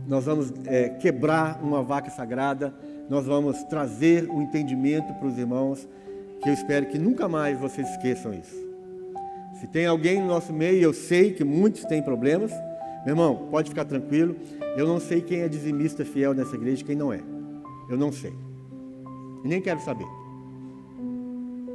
[0.07, 2.73] Nós vamos é, quebrar uma vaca sagrada,
[3.07, 5.87] nós vamos trazer o entendimento para os irmãos
[6.45, 8.55] que eu espero que nunca mais vocês esqueçam isso.
[9.59, 12.51] Se tem alguém no nosso meio, eu sei que muitos têm problemas,
[13.03, 14.35] meu irmão, pode ficar tranquilo.
[14.77, 17.19] Eu não sei quem é dizimista fiel nessa igreja e quem não é.
[17.89, 18.31] Eu não sei.
[19.43, 20.05] E nem quero saber.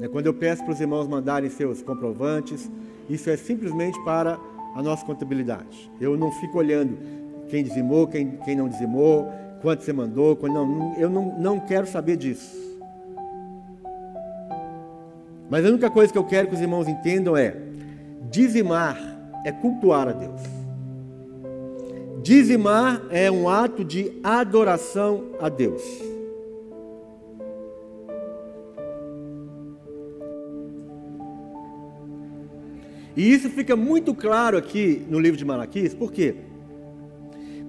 [0.00, 2.70] É quando eu peço para os irmãos mandarem seus comprovantes,
[3.08, 4.38] isso é simplesmente para
[4.76, 5.90] a nossa contabilidade.
[6.00, 6.96] Eu não fico olhando
[7.48, 9.26] quem dizimou, quem, quem não dizimou,
[9.62, 12.69] quanto você mandou, quando, não, eu não, não quero saber disso.
[15.50, 17.56] Mas a única coisa que eu quero que os irmãos entendam é:
[18.30, 18.96] dizimar
[19.44, 20.40] é cultuar a Deus.
[22.22, 25.82] Dizimar é um ato de adoração a Deus.
[33.16, 36.36] E isso fica muito claro aqui no livro de Malaquias, por quê?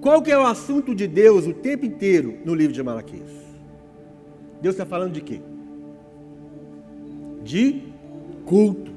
[0.00, 3.30] Qual que é o assunto de Deus o tempo inteiro no livro de Malaquias?
[4.60, 5.40] Deus está falando de quê?
[7.42, 7.82] De
[8.44, 8.92] culto.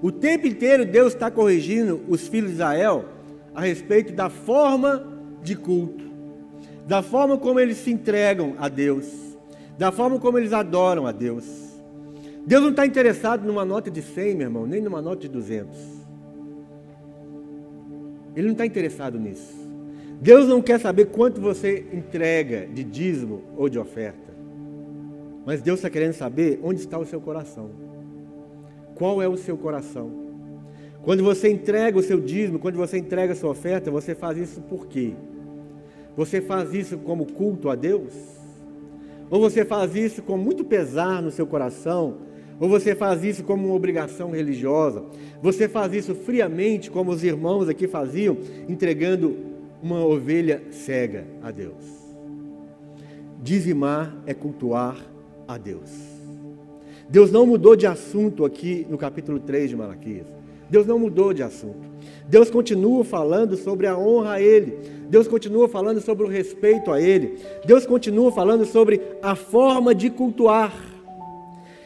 [0.00, 3.04] O tempo inteiro Deus está corrigindo os filhos de Israel
[3.54, 5.06] a respeito da forma
[5.42, 6.04] de culto,
[6.86, 9.06] da forma como eles se entregam a Deus,
[9.78, 11.44] da forma como eles adoram a Deus.
[12.44, 15.78] Deus não está interessado numa nota de 100, meu irmão, nem numa nota de 200.
[18.34, 19.54] Ele não está interessado nisso.
[20.20, 24.21] Deus não quer saber quanto você entrega de dízimo ou de oferta.
[25.44, 27.70] Mas Deus está querendo saber onde está o seu coração.
[28.94, 30.10] Qual é o seu coração?
[31.02, 34.60] Quando você entrega o seu dízimo, quando você entrega a sua oferta, você faz isso
[34.60, 35.14] por quê?
[36.16, 38.12] Você faz isso como culto a Deus?
[39.28, 42.18] Ou você faz isso com muito pesar no seu coração?
[42.60, 45.02] Ou você faz isso como uma obrigação religiosa?
[45.42, 48.36] Você faz isso friamente, como os irmãos aqui faziam,
[48.68, 49.36] entregando
[49.82, 51.84] uma ovelha cega a Deus?
[53.42, 55.11] Dizimar é cultuar
[55.54, 55.90] a Deus.
[57.08, 60.26] Deus não mudou de assunto aqui no capítulo 3 de Malaquias.
[60.70, 61.92] Deus não mudou de assunto.
[62.26, 64.78] Deus continua falando sobre a honra a Ele.
[65.10, 67.38] Deus continua falando sobre o respeito a Ele.
[67.66, 70.72] Deus continua falando sobre a forma de cultuar.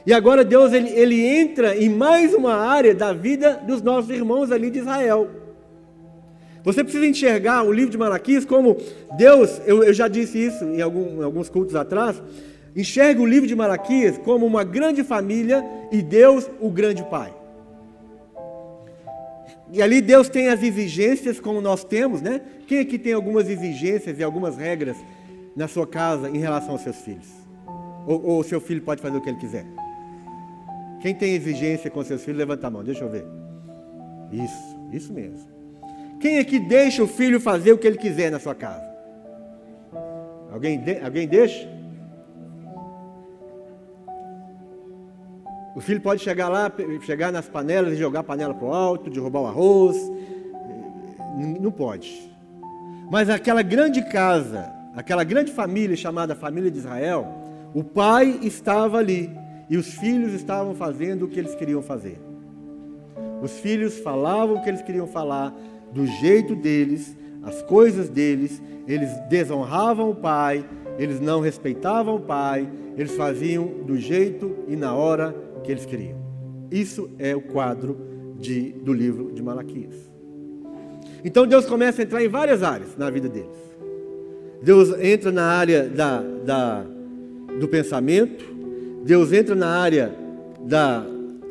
[0.07, 4.53] E agora Deus ele, ele entra em mais uma área da vida dos nossos irmãos
[4.53, 5.29] ali de Israel.
[6.63, 8.77] Você precisa enxergar o livro de Malaquias como
[9.17, 12.23] Deus, eu, eu já disse isso em, algum, em alguns cultos atrás,
[12.77, 17.35] enxerga o livro de Malaquias como uma grande família e Deus o grande pai.
[19.73, 22.41] E ali Deus tem as exigências como nós temos, né?
[22.67, 24.97] Quem aqui tem algumas exigências e algumas regras
[25.57, 27.27] na sua casa em relação aos seus filhos?
[28.07, 29.65] Ou o seu filho pode fazer o que ele quiser?
[31.01, 33.25] Quem tem exigência com seus filhos, levanta a mão, deixa eu ver.
[34.31, 35.49] Isso, isso mesmo.
[36.21, 38.87] Quem que deixa o filho fazer o que ele quiser na sua casa?
[40.51, 41.76] Alguém, de, alguém deixa?
[45.77, 49.11] O filho pode chegar lá, chegar nas panelas e jogar a panela para o alto,
[49.11, 49.95] de roubar o arroz.
[51.61, 52.33] Não pode.
[53.11, 57.29] Mas aquela grande casa, aquela grande família chamada família de Israel,
[57.75, 59.31] o pai estava ali
[59.69, 62.19] e os filhos estavam fazendo o que eles queriam fazer.
[63.43, 65.55] Os filhos falavam o que eles queriam falar,
[65.93, 70.65] do jeito deles, as coisas deles, eles desonravam o pai,
[70.99, 76.17] eles não respeitavam o pai, eles faziam do jeito e na hora que eles queriam.
[76.71, 77.97] Isso é o quadro
[78.39, 79.95] de, do livro de Malaquias.
[81.25, 83.67] Então Deus começa a entrar em várias áreas na vida deles.
[84.63, 86.87] Deus entra na área da, da,
[87.59, 88.45] do pensamento,
[89.05, 90.15] Deus entra na área
[90.61, 91.05] da,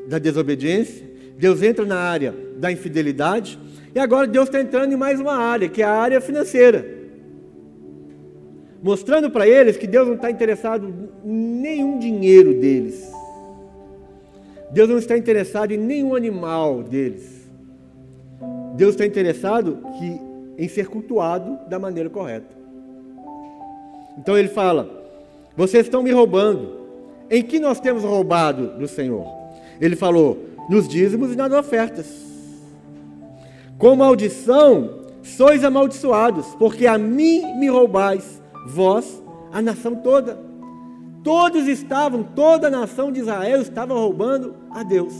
[0.08, 1.06] da desobediência,
[1.38, 3.60] Deus entra na área da infidelidade,
[3.94, 6.86] e agora Deus está entrando em mais uma área, que é a área financeira.
[8.82, 13.10] Mostrando para eles que Deus não está interessado em nenhum dinheiro deles.
[14.76, 17.48] Deus não está interessado em nenhum animal deles.
[18.76, 20.20] Deus está interessado que,
[20.62, 22.54] em ser cultuado da maneira correta.
[24.18, 24.90] Então ele fala:
[25.56, 26.84] Vocês estão me roubando.
[27.32, 29.26] Em que nós temos roubado do Senhor?
[29.80, 32.06] Ele falou: Nos dízimos e nas ofertas.
[33.78, 40.38] Com maldição sois amaldiçoados, porque a mim me roubais, vós, a nação toda.
[41.24, 45.14] Todos estavam, toda a nação de Israel estava roubando a Deus.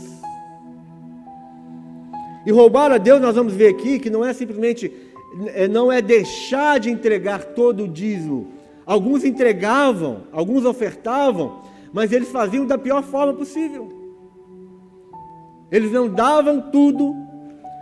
[2.46, 4.92] E roubar a Deus, nós vamos ver aqui que não é simplesmente,
[5.46, 8.52] é, não é deixar de entregar todo o dízimo.
[8.84, 13.88] Alguns entregavam, alguns ofertavam, mas eles faziam da pior forma possível.
[15.72, 17.26] Eles não davam tudo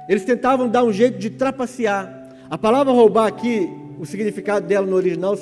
[0.08, 2.28] eles tentavam dar um jeito de trapacear.
[2.50, 5.34] A palavra roubar aqui, o significado dela no original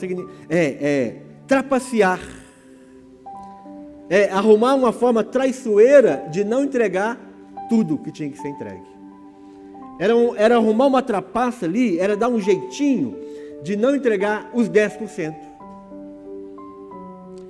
[0.49, 1.17] é, é
[1.47, 2.21] trapacear.
[4.09, 7.19] É arrumar uma forma traiçoeira de não entregar
[7.69, 8.93] tudo que tinha que ser entregue.
[9.99, 13.17] Era, um, era arrumar uma trapaça ali, era dar um jeitinho
[13.63, 15.35] de não entregar os 10%.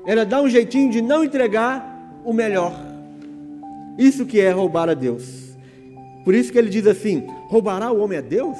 [0.04, 2.72] Era dar um jeitinho de não entregar o melhor.
[3.96, 5.56] Isso que é roubar a Deus.
[6.24, 8.56] Por isso que ele diz assim: roubará o homem a Deus?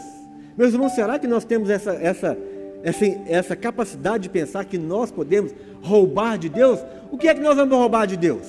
[0.57, 2.39] Meus irmãos, será que nós temos essa, essa,
[2.83, 6.81] essa, essa capacidade de pensar que nós podemos roubar de Deus?
[7.11, 8.47] O que é que nós vamos roubar de Deus?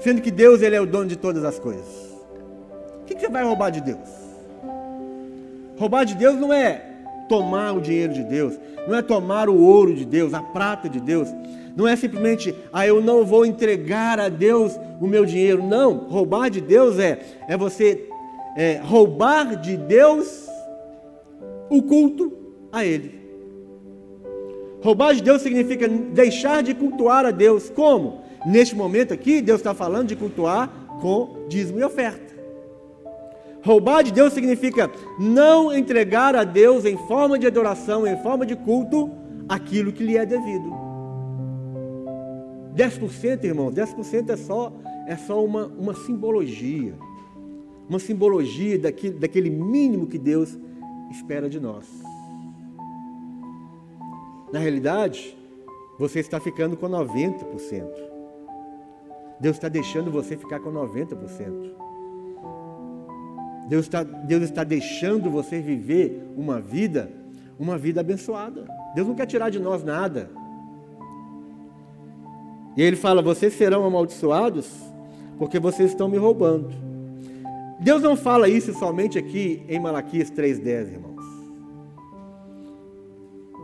[0.00, 1.86] Sendo que Deus ele é o dono de todas as coisas.
[3.00, 4.08] O que, você vai roubar de Deus?
[5.78, 6.84] Roubar de Deus não é
[7.28, 11.00] tomar o dinheiro de Deus, não é tomar o ouro de Deus, a prata de
[11.00, 11.28] Deus,
[11.76, 15.62] não é simplesmente, ah, eu não vou entregar a Deus o meu dinheiro.
[15.62, 18.08] Não, roubar de Deus é, é você
[18.56, 20.48] é, roubar de Deus
[21.70, 22.32] o culto
[22.72, 23.17] a Ele.
[24.82, 27.68] Roubar de Deus significa deixar de cultuar a Deus.
[27.70, 28.20] Como?
[28.46, 30.68] Neste momento aqui, Deus está falando de cultuar
[31.00, 32.36] com dízimo e oferta.
[33.62, 38.54] Roubar de Deus significa não entregar a Deus em forma de adoração, em forma de
[38.54, 39.10] culto,
[39.48, 40.70] aquilo que lhe é devido.
[42.76, 44.72] 10%, irmão, 10% é só,
[45.08, 46.94] é só uma, uma simbologia
[47.88, 50.58] uma simbologia daquele, daquele mínimo que Deus
[51.10, 51.86] espera de nós.
[54.52, 55.36] Na realidade,
[55.98, 57.84] você está ficando com 90%.
[59.40, 61.72] Deus está deixando você ficar com 90%.
[63.68, 67.10] Deus está, Deus está deixando você viver uma vida,
[67.58, 68.66] uma vida abençoada.
[68.94, 70.30] Deus não quer tirar de nós nada.
[72.76, 74.70] E ele fala: vocês serão amaldiçoados
[75.36, 76.70] porque vocês estão me roubando.
[77.78, 81.24] Deus não fala isso somente aqui em Malaquias 3,10, irmãos.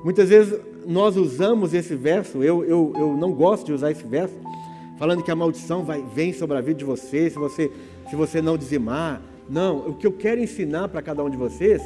[0.05, 4.35] Muitas vezes nós usamos esse verso, eu, eu, eu não gosto de usar esse verso,
[4.99, 7.71] falando que a maldição vai, vem sobre a vida de vocês se você,
[8.09, 9.21] se você não dizimar.
[9.49, 11.83] Não, o que eu quero ensinar para cada um de vocês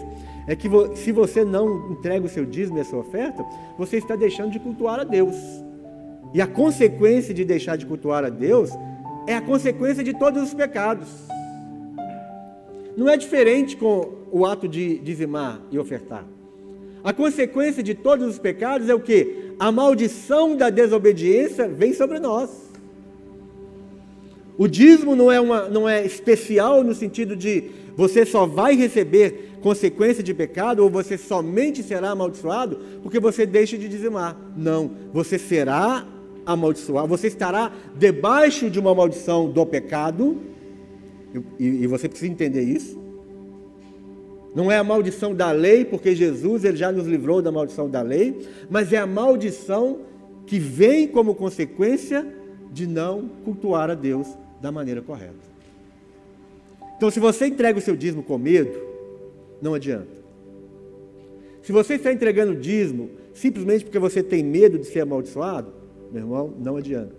[0.47, 3.45] é que se você não entrega o seu dízimo e a sua oferta,
[3.77, 5.35] você está deixando de cultuar a Deus.
[6.33, 8.71] E a consequência de deixar de cultuar a Deus
[9.27, 11.09] é a consequência de todos os pecados.
[12.97, 16.25] Não é diferente com o ato de dizimar e ofertar.
[17.09, 19.55] A consequência de todos os pecados é o que?
[19.59, 22.51] A maldição da desobediência vem sobre nós.
[24.59, 29.57] O dízimo não é, uma, não é especial no sentido de você só vai receber
[29.63, 34.37] consequência de pecado ou você somente será amaldiçoado porque você deixa de dizimar.
[34.55, 36.07] Não, você será
[36.45, 40.43] amaldiçoado, você estará debaixo de uma maldição do pecado,
[41.59, 43.08] e, e você precisa entender isso.
[44.55, 48.03] Não é a maldição da lei, porque Jesus ele já nos livrou da maldição da
[48.03, 50.01] lei, mas é a maldição
[50.47, 52.27] que vem como consequência
[52.73, 54.27] de não cultuar a Deus
[54.61, 55.49] da maneira correta.
[56.97, 58.77] Então, se você entrega o seu dízimo com medo,
[59.63, 60.19] não adianta.
[61.63, 65.73] Se você está entregando dízimo simplesmente porque você tem medo de ser amaldiçoado,
[66.11, 67.15] meu irmão, não adianta.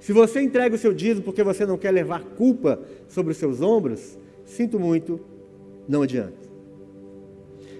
[0.00, 3.60] Se você entrega o seu dízimo porque você não quer levar culpa sobre os seus
[3.60, 4.18] ombros,
[4.50, 5.20] sinto muito,
[5.88, 6.38] não adianta.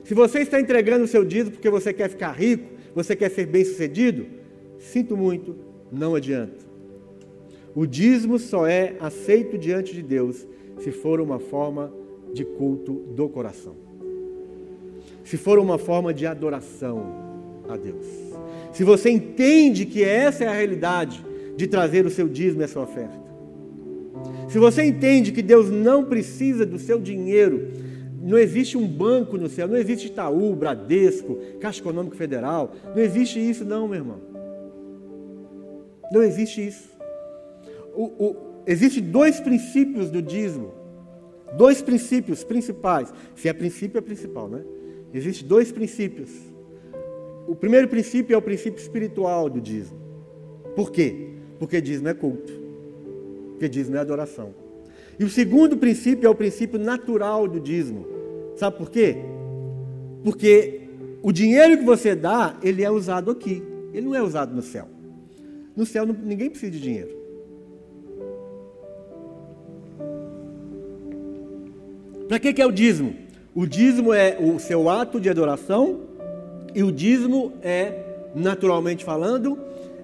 [0.04, 2.64] Se você está entregando o seu dízimo porque você quer ficar rico,
[2.94, 4.26] você quer ser bem-sucedido,
[4.78, 5.56] sinto muito,
[5.92, 6.64] não adianta.
[7.74, 10.46] O dízimo só é aceito diante de Deus
[10.78, 11.92] se for uma forma
[12.32, 13.76] de culto do coração.
[15.24, 18.06] Se for uma forma de adoração a Deus.
[18.72, 21.24] Se você entende que essa é a realidade
[21.56, 23.29] de trazer o seu dízimo e a sua oferta.
[24.50, 27.68] Se você entende que Deus não precisa do seu dinheiro,
[28.20, 33.38] não existe um banco no céu, não existe Itaú, Bradesco, Caixa Econômica Federal, não existe
[33.38, 34.20] isso não, meu irmão.
[36.12, 36.90] Não existe isso.
[37.94, 38.36] O, o,
[38.66, 40.72] Existem dois princípios do dízimo.
[41.56, 43.12] Dois princípios principais.
[43.36, 44.62] Se é princípio, é principal, né?
[45.14, 46.30] Existem dois princípios.
[47.46, 49.98] O primeiro princípio é o princípio espiritual do dízimo.
[50.74, 51.30] Por quê?
[51.58, 52.59] Porque dízimo é culto.
[53.60, 54.54] Porque dízimo é adoração.
[55.18, 58.06] E o segundo princípio é o princípio natural do dízimo.
[58.56, 59.18] Sabe por quê?
[60.24, 60.88] Porque
[61.22, 63.62] o dinheiro que você dá, ele é usado aqui.
[63.92, 64.88] Ele não é usado no céu.
[65.76, 67.10] No céu ninguém precisa de dinheiro.
[72.26, 73.14] Para que, que é o dízimo?
[73.54, 76.00] O dízimo é o seu ato de adoração
[76.74, 79.58] e o dízimo é, naturalmente falando,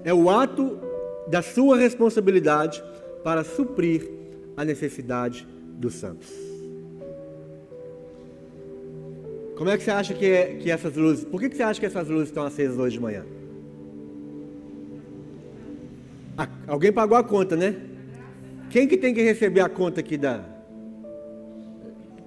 [0.05, 0.79] é o ato
[1.27, 2.85] da sua responsabilidade
[3.27, 4.09] para suprir
[4.57, 5.49] a necessidade
[5.81, 6.33] dos santos.
[9.57, 11.87] Como é que você acha que, que essas luzes, por que, que você acha que
[11.87, 13.25] essas luzes estão acesas hoje de manhã?
[16.69, 17.75] alguém pagou a conta, né?
[18.71, 20.45] Quem que tem que receber a conta aqui da.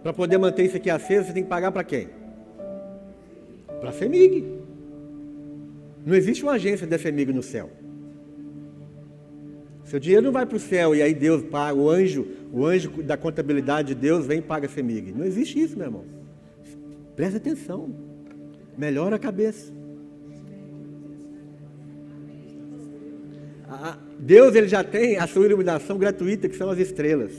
[0.04, 2.10] Para poder manter isso aqui aceso, você tem que pagar para quem?
[3.80, 4.60] Para a FEMIG.
[6.06, 7.79] Não existe uma agência da FEMIG no céu.
[9.90, 13.02] Seu dinheiro não vai para o céu e aí Deus paga, o anjo, o anjo
[13.02, 15.12] da contabilidade de Deus vem e paga a FEMIG.
[15.12, 16.06] Não existe isso, meu irmão.
[17.16, 17.90] Presta atenção.
[18.78, 19.74] Melhora a cabeça.
[24.20, 27.34] Deus ele já tem a sua iluminação gratuita, que são as estrelas.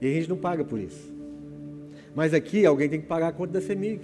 [0.00, 1.12] E a gente não paga por isso.
[2.14, 4.02] Mas aqui alguém tem que pagar a conta da CEMIG.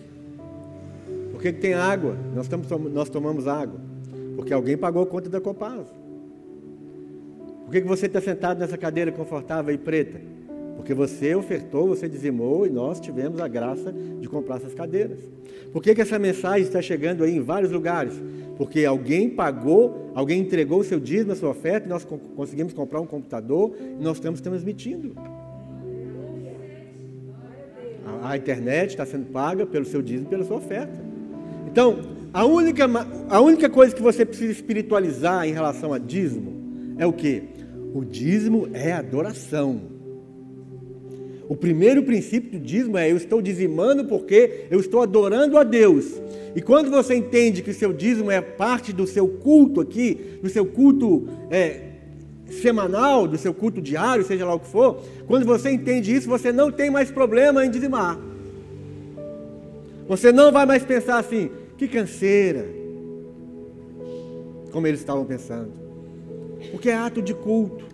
[1.31, 2.17] Por que tem água?
[2.35, 3.81] Nós, estamos, nós tomamos água.
[4.35, 6.08] Porque alguém pagou a conta da Copasa.
[7.69, 10.19] Por que, você está sentado nessa cadeira confortável e preta?
[10.75, 15.19] Porque você ofertou, você dizimou e nós tivemos a graça de comprar essas cadeiras.
[15.71, 18.15] Por que, que essa mensagem está chegando aí em vários lugares?
[18.57, 23.03] Porque alguém pagou, alguém entregou o seu dízimo, a sua oferta, e nós conseguimos comprar
[23.03, 25.15] um computador e nós estamos transmitindo.
[28.23, 30.99] A, a internet está sendo paga pelo seu dízimo pela sua oferta.
[31.71, 31.99] Então,
[32.33, 32.87] a única,
[33.29, 37.58] a única coisa que você precisa espiritualizar em relação a dízimo é o que?
[37.95, 39.99] O dízimo é adoração.
[41.49, 46.21] O primeiro princípio do dízimo é: eu estou dizimando porque eu estou adorando a Deus.
[46.55, 50.49] E quando você entende que o seu dízimo é parte do seu culto aqui, do
[50.49, 51.89] seu culto é,
[52.51, 56.53] semanal, do seu culto diário, seja lá o que for, quando você entende isso, você
[56.53, 58.19] não tem mais problema em dizimar.
[60.07, 62.67] Você não vai mais pensar assim, que canseira,
[64.73, 65.78] como eles estavam pensando.
[66.71, 67.85] Porque é ato de culto,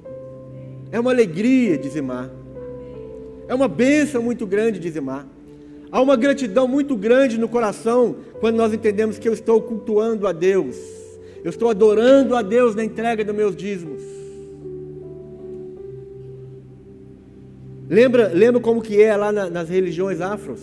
[0.91, 2.31] é uma alegria dizimar.
[3.47, 5.27] É uma bênção muito grande dizimar.
[5.91, 10.33] Há uma gratidão muito grande no coração quando nós entendemos que eu estou cultuando a
[10.33, 10.77] Deus.
[11.45, 14.03] Eu estou adorando a Deus na entrega dos meus dízimos.
[17.89, 20.61] Lembra, lembra como que é lá na, nas religiões afros?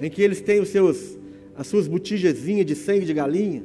[0.00, 1.16] Em que eles têm os seus,
[1.56, 3.62] as suas botijazinhas de sangue de galinha.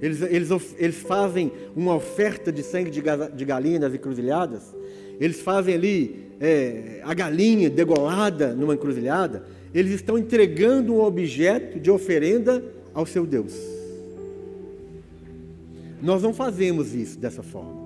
[0.00, 4.74] Eles, eles, eles fazem uma oferta de sangue de, galinha nas encruzilhadas
[5.20, 9.44] eles fazem ali é, a galinha degolada numa encruzilhada,
[9.74, 13.54] eles estão entregando um objeto de oferenda ao seu Deus.
[16.00, 17.77] Nós não fazemos isso dessa forma.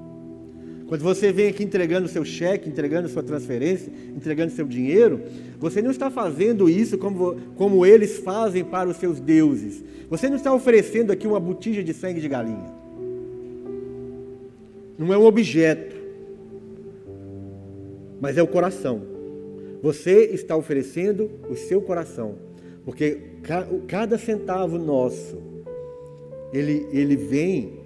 [0.93, 5.23] Quando você vem aqui entregando seu cheque, entregando sua transferência, entregando seu dinheiro,
[5.59, 9.83] você não está fazendo isso como, como eles fazem para os seus deuses.
[10.11, 12.71] Você não está oferecendo aqui uma botija de sangue de galinha.
[14.99, 15.97] Não é um objeto,
[18.21, 19.01] mas é o coração.
[19.83, 22.35] Você está oferecendo o seu coração,
[22.85, 23.19] porque
[23.89, 25.39] cada centavo nosso,
[26.53, 27.81] ele, ele vem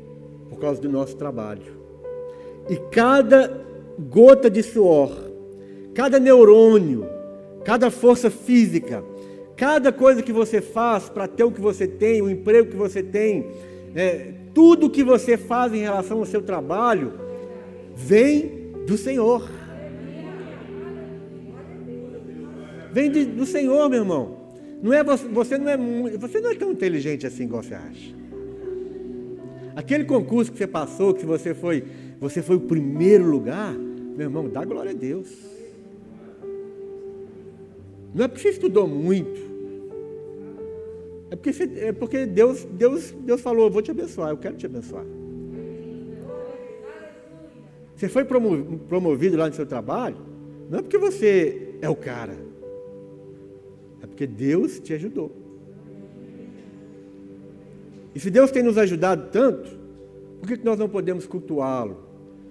[0.49, 1.76] por causa do nosso trabalho.
[2.69, 3.64] E cada
[3.99, 5.11] gota de suor,
[5.95, 7.07] cada neurônio,
[7.64, 9.03] cada força física,
[9.57, 13.03] cada coisa que você faz para ter o que você tem, o emprego que você
[13.03, 13.47] tem,
[13.95, 17.14] é, tudo que você faz em relação ao seu trabalho,
[17.95, 19.49] vem do Senhor.
[22.93, 24.37] Vem de, do Senhor, meu irmão.
[24.83, 25.77] Não é você, não é
[26.19, 28.14] você não é tão inteligente assim igual você acha.
[29.75, 31.85] Aquele concurso que você passou, que você foi
[32.21, 35.29] você foi o primeiro lugar, meu irmão, dá glória a Deus.
[38.14, 39.47] Não é porque você estudou muito.
[41.31, 44.57] É porque, você, é porque Deus, Deus, Deus falou, eu vou te abençoar, eu quero
[44.57, 45.05] te abençoar.
[47.95, 50.19] Você foi promovido lá no seu trabalho,
[50.71, 52.37] não é porque você é o cara.
[54.03, 55.33] É porque Deus te ajudou.
[58.14, 59.86] E se Deus tem nos ajudado tanto,
[60.41, 62.07] por que nós não podemos cultuá-lo?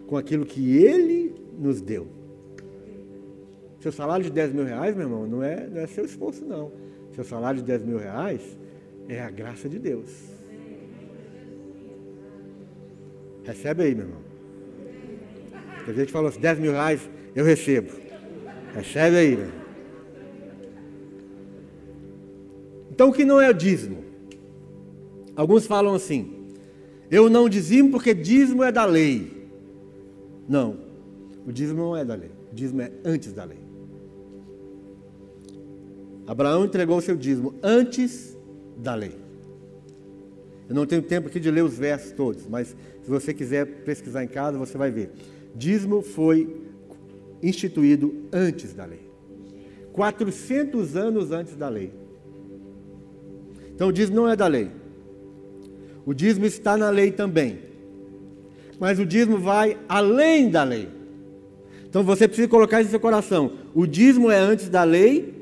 [0.07, 2.07] com aquilo que Ele nos deu.
[3.79, 6.71] Seu salário de 10 mil reais, meu irmão, não é, não é seu esforço, não.
[7.13, 8.41] Seu salário de 10 mil reais
[9.07, 10.09] é a graça de Deus.
[13.43, 14.21] Recebe aí, meu irmão.
[15.86, 17.91] Tem gente falou assim, 10 mil reais eu recebo.
[18.73, 19.51] Recebe aí, meu.
[22.91, 24.03] Então o que não é o dízimo?
[25.36, 26.34] Alguns falam assim,
[27.10, 29.49] eu não dizimo porque dízimo é da lei.
[30.47, 30.78] Não.
[31.45, 32.32] O dízimo não é da lei.
[32.51, 33.60] O dízimo é antes da lei.
[36.28, 38.36] Abraão entregou o seu dízimo antes
[38.78, 39.16] da lei.
[40.68, 42.70] Eu não tenho tempo aqui de ler os versos todos, mas
[43.03, 45.12] se você quiser pesquisar em casa, você vai ver.
[45.56, 46.64] Dízimo foi
[47.43, 49.06] instituído antes da lei.
[49.93, 51.93] 400 anos antes da lei.
[53.74, 54.72] Então o dízimo não é da lei.
[56.06, 57.66] O dízimo está na lei também
[58.80, 60.88] mas o dízimo vai além da lei.
[61.88, 63.53] Então você precisa colocar isso no seu coração.
[63.74, 65.34] O dízimo é antes da lei,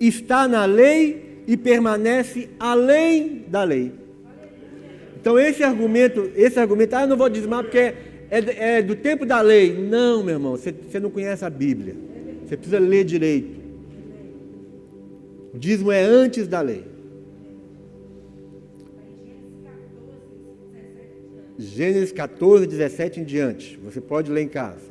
[0.00, 3.92] está na lei e permanece além da lei.
[5.20, 7.96] Então esse argumento, esse argumento, ah, eu não vou dizimar porque é,
[8.30, 9.74] é, do tempo da lei.
[9.74, 11.94] Não, meu irmão, você, você não conhece a Bíblia.
[12.46, 13.58] Você precisa ler direito.
[15.52, 16.84] O dízimo é antes da lei.
[21.58, 23.76] Gênesis 14, 17 em diante.
[23.82, 24.86] Você pode ler em casa.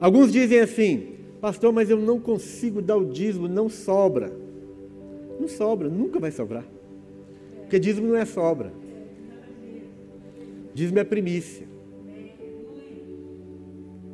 [0.00, 1.10] Alguns dizem assim,
[1.40, 4.32] pastor, mas eu não consigo dar o dízimo, não sobra.
[5.38, 6.64] Não sobra, nunca vai sobrar.
[7.60, 8.72] Porque dízimo não é sobra.
[10.74, 11.66] Dízimo é primícia.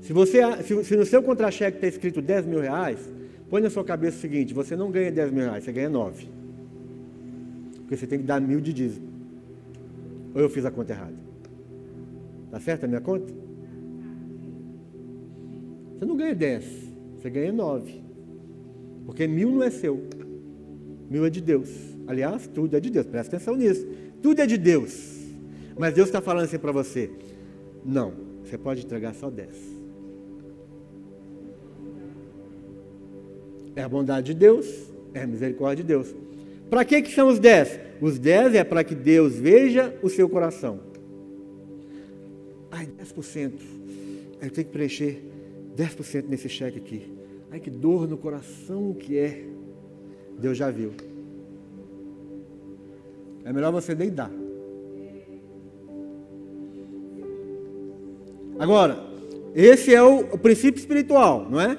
[0.03, 2.99] Se, você, se, se no seu contra-cheque está escrito 10 mil reais,
[3.49, 6.29] põe na sua cabeça o seguinte: você não ganha 10 mil reais, você ganha 9.
[7.77, 9.18] Porque você tem que dar mil de dízimo.
[10.35, 11.17] Ou eu fiz a conta errada?
[12.47, 13.33] Está certa a minha conta?
[15.99, 16.65] Você não ganha 10,
[17.17, 18.03] você ganha 9.
[19.05, 20.03] Porque mil não é seu.
[21.11, 21.71] Mil é de Deus.
[22.07, 23.07] Aliás, tudo é de Deus.
[23.07, 23.87] Presta atenção nisso.
[24.23, 25.19] Tudo é de Deus.
[25.79, 27.11] Mas Deus está falando assim para você:
[27.85, 28.13] não,
[28.45, 29.49] você pode entregar só 10.
[33.77, 34.67] É a bondade de Deus,
[35.15, 36.15] é a misericórdia de Deus.
[36.69, 37.88] Para que, que são os 10?
[38.01, 40.81] Os 10 é para que Deus veja o seu coração.
[42.71, 43.53] Ai, 10%.
[44.41, 45.23] Aí eu tenho que preencher
[45.77, 47.13] 10% nesse cheque aqui.
[47.51, 49.45] Ai, que dor no coração que é.
[50.39, 50.93] Deus já viu.
[53.45, 54.31] É melhor você nem dar.
[58.59, 58.99] Agora,
[59.55, 61.79] esse é o, o princípio espiritual, não é?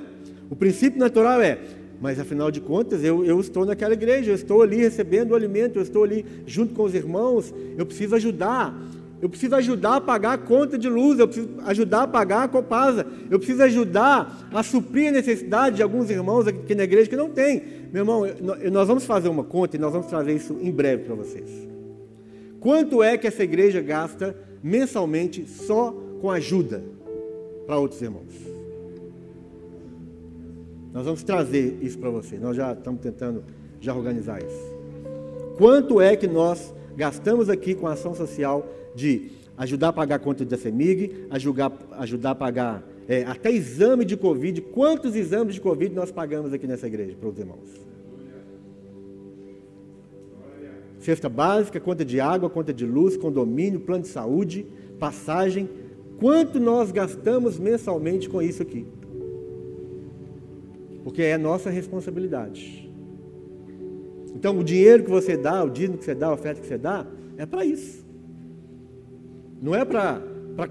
[0.50, 1.60] O princípio natural é
[2.02, 5.78] mas afinal de contas, eu, eu estou naquela igreja, eu estou ali recebendo o alimento,
[5.78, 8.74] eu estou ali junto com os irmãos, eu preciso ajudar.
[9.22, 12.48] Eu preciso ajudar a pagar a conta de luz, eu preciso ajudar a pagar a
[12.48, 17.18] copasa, eu preciso ajudar a suprir a necessidade de alguns irmãos aqui na igreja que
[17.18, 17.62] não tem.
[17.92, 18.24] Meu irmão,
[18.72, 21.50] nós vamos fazer uma conta e nós vamos trazer isso em breve para vocês.
[22.62, 24.34] Quanto é que essa igreja gasta
[24.64, 25.92] mensalmente só
[26.22, 26.82] com ajuda
[27.68, 28.49] para outros irmãos?
[30.94, 32.38] Nós vamos trazer isso para você.
[32.38, 33.44] Nós já estamos tentando
[33.80, 34.80] já organizar isso.
[35.58, 40.20] Quanto é que nós gastamos aqui com a ação social de ajudar a pagar a
[40.20, 44.62] conta da CEMIG, ajudar, ajudar a pagar é, até exame de Covid.
[44.62, 47.90] Quantos exames de Covid nós pagamos aqui nessa igreja para os irmãos?
[51.00, 54.66] Cesta básica, conta de água, conta de luz, condomínio, plano de saúde,
[55.00, 55.70] passagem.
[56.20, 58.86] Quanto nós gastamos mensalmente com isso aqui?
[61.10, 62.88] Porque é nossa responsabilidade.
[64.36, 66.78] Então, o dinheiro que você dá, o dízimo que você dá, a oferta que você
[66.78, 67.04] dá,
[67.36, 68.06] é para isso.
[69.60, 70.22] Não é para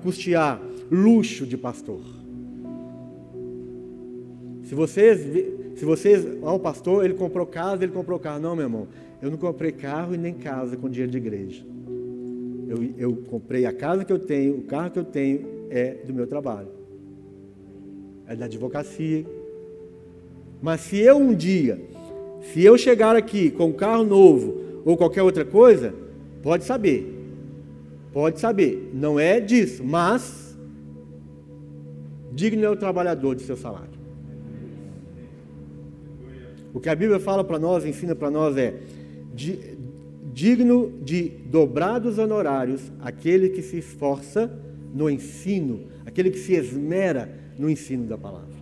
[0.00, 0.62] custear
[0.92, 2.02] luxo de pastor.
[4.62, 5.26] Se vocês,
[5.74, 8.40] se vocês, ó, o pastor, ele comprou casa, ele comprou carro.
[8.40, 8.86] Não, meu irmão,
[9.20, 11.64] eu não comprei carro e nem casa com dinheiro de igreja.
[12.68, 16.14] Eu, eu comprei a casa que eu tenho, o carro que eu tenho é do
[16.14, 16.68] meu trabalho.
[18.28, 19.37] É da advocacia.
[20.60, 21.80] Mas se eu um dia,
[22.52, 25.94] se eu chegar aqui com um carro novo ou qualquer outra coisa,
[26.42, 27.14] pode saber.
[28.12, 28.90] Pode saber.
[28.92, 30.56] Não é disso, mas
[32.32, 33.98] digno é o trabalhador de seu salário.
[36.72, 38.80] O que a Bíblia fala para nós, ensina para nós é
[40.32, 44.50] digno de dobrados honorários aquele que se esforça
[44.94, 47.28] no ensino, aquele que se esmera
[47.58, 48.57] no ensino da palavra.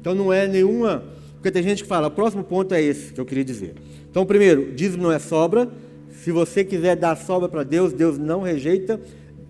[0.00, 1.04] Então não é nenhuma.
[1.34, 3.74] Porque tem gente que fala, o próximo ponto é esse que eu queria dizer.
[4.10, 5.68] Então, primeiro, dízimo não é sobra.
[6.10, 9.00] Se você quiser dar sobra para Deus, Deus não rejeita,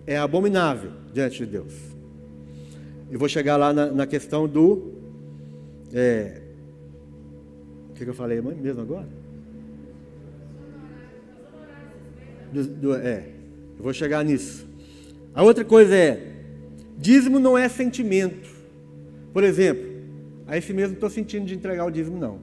[0.05, 1.73] é abominável diante de Deus.
[3.11, 4.93] Eu vou chegar lá na, na questão do
[5.93, 6.41] é,
[7.89, 9.07] o que, que eu falei mesmo agora?
[12.53, 13.25] Do, do, é,
[13.77, 14.67] eu vou chegar nisso.
[15.33, 16.33] A outra coisa é,
[16.97, 18.49] dízimo não é sentimento.
[19.33, 19.88] Por exemplo,
[20.49, 22.39] a esse mesmo estou sentindo de entregar o dízimo, não.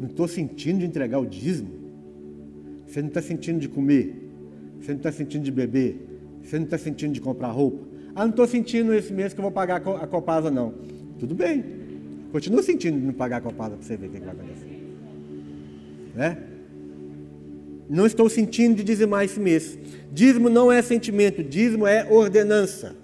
[0.00, 1.70] Não estou sentindo de entregar o dízimo.
[2.84, 4.28] Você não está sentindo de comer.
[4.80, 6.04] Você não está sentindo de beber?
[6.42, 7.86] Você não está sentindo de comprar roupa?
[8.12, 10.74] Ah, não estou sentindo esse mês que eu vou pagar a Copasa, não.
[11.18, 11.64] Tudo bem.
[12.32, 14.82] Continua sentindo de não pagar a Copasa para você ver o que vai acontecer.
[16.16, 16.53] Né?
[17.88, 19.78] Não estou sentindo de dizimar esse mês.
[20.12, 22.96] Dízimo não é sentimento, dízimo é ordenança.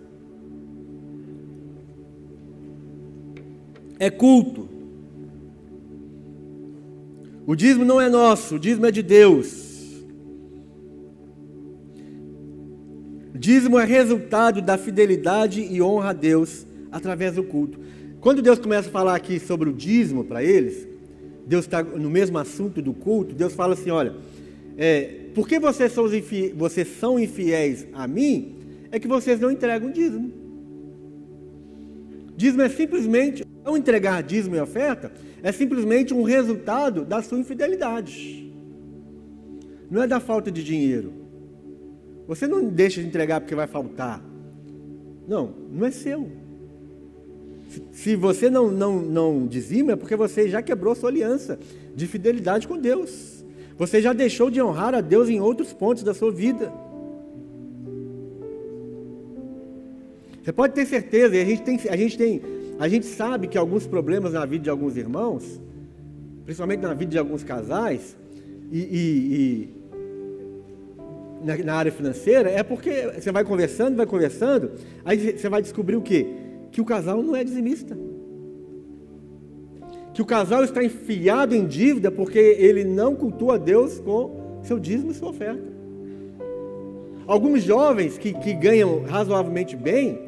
[3.99, 4.69] É culto.
[7.47, 9.71] O dízimo não é nosso, o dízimo é de Deus.
[13.35, 17.79] Dízimo é resultado da fidelidade e honra a Deus através do culto.
[18.21, 20.87] Quando Deus começa a falar aqui sobre o dízimo para eles,
[21.47, 24.15] Deus está no mesmo assunto do culto, Deus fala assim: olha,
[24.83, 28.57] é, porque vocês são, infiéis, vocês são infiéis a mim,
[28.91, 30.33] é que vocês não entregam dízimo.
[32.35, 35.13] Dízimo é simplesmente, não entregar dízimo e oferta,
[35.43, 38.51] é simplesmente um resultado da sua infidelidade.
[39.91, 41.13] Não é da falta de dinheiro.
[42.27, 44.25] Você não deixa de entregar porque vai faltar.
[45.29, 46.27] Não, não é seu.
[47.93, 51.59] Se você não, não, não dizima, é porque você já quebrou sua aliança
[51.95, 53.40] de fidelidade com Deus.
[53.81, 56.71] Você já deixou de honrar a Deus em outros pontos da sua vida.
[60.43, 62.43] Você pode ter certeza, e a gente tem, a gente tem,
[62.79, 65.59] a gente sabe que alguns problemas na vida de alguns irmãos,
[66.45, 68.15] principalmente na vida de alguns casais,
[68.71, 69.75] e, e,
[71.43, 74.73] na, na, área financeira é porque você vai conversando, vai conversando,
[75.07, 76.27] aí você vai descobrir o quê?
[76.71, 77.97] Que o casal não é dizimista.
[80.21, 85.13] Que o casal está enfiado em dívida porque ele não cultua Deus com seu dízimo
[85.13, 85.63] e sua oferta.
[87.27, 90.21] Alguns jovens que, que ganham razoavelmente bem,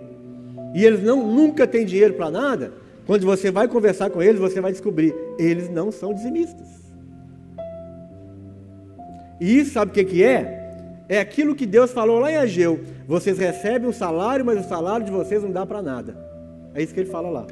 [0.74, 2.72] e eles não, nunca têm dinheiro para nada,
[3.06, 6.68] quando você vai conversar com eles, você vai descobrir, eles não são dizimistas.
[9.38, 11.04] E isso sabe o que, que é?
[11.06, 15.04] É aquilo que Deus falou lá em Ageu: vocês recebem o salário, mas o salário
[15.04, 16.16] de vocês não dá para nada.
[16.74, 17.46] É isso que ele fala lá.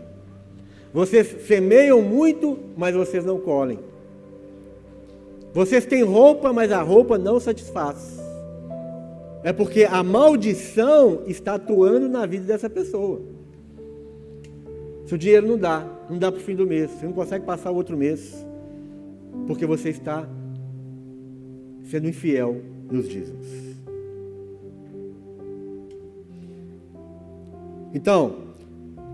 [0.92, 3.78] Vocês semeiam muito, mas vocês não colhem.
[5.52, 8.18] Vocês têm roupa, mas a roupa não satisfaz.
[9.42, 13.20] É porque a maldição está atuando na vida dessa pessoa.
[15.06, 17.44] Se o dinheiro não dá, não dá para o fim do mês, você não consegue
[17.44, 18.46] passar o outro mês,
[19.46, 20.28] porque você está
[21.84, 22.60] sendo infiel
[22.90, 23.46] nos dízimos.
[27.92, 28.49] Então,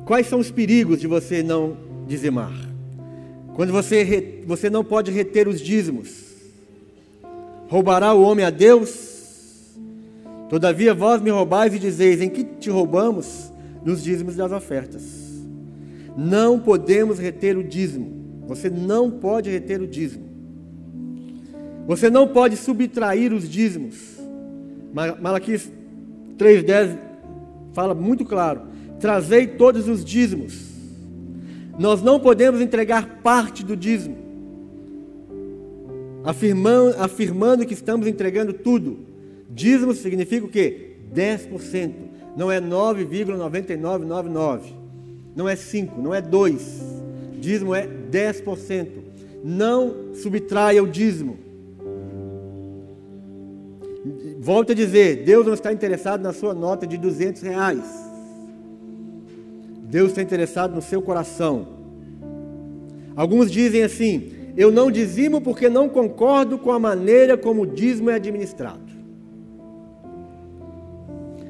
[0.07, 1.76] quais são os perigos de você não
[2.07, 2.54] dizimar?
[3.54, 6.24] Quando você, você não pode reter os dízimos,
[7.68, 9.74] roubará o homem a Deus?
[10.48, 13.52] Todavia vós me roubais e dizeis: Em que te roubamos?
[13.84, 15.02] Nos dízimos das ofertas.
[16.16, 18.44] Não podemos reter o dízimo.
[18.46, 20.26] Você não pode reter o dízimo.
[21.86, 24.16] Você não pode subtrair os dízimos.
[24.92, 25.70] Malaquias
[26.38, 26.98] 3,10
[27.72, 28.62] fala muito claro:
[29.01, 30.66] trazei todos os dízimos.
[31.78, 34.16] Nós não podemos entregar parte do dízimo,
[36.24, 38.99] afirmando, afirmando que estamos entregando tudo.
[39.51, 40.97] Dízimo significa o quê?
[41.14, 41.92] 10%.
[42.36, 44.61] Não é 9,9999.
[45.34, 46.82] Não é 5, não é 2.
[47.38, 48.88] Dízimo é 10%.
[49.44, 51.38] Não subtraia o dízimo.
[54.38, 57.82] Volto a dizer, Deus não está interessado na sua nota de 200 reais.
[59.89, 61.68] Deus está interessado no seu coração.
[63.14, 68.11] Alguns dizem assim: eu não dizimo porque não concordo com a maneira como o dízimo
[68.11, 68.84] é administrado.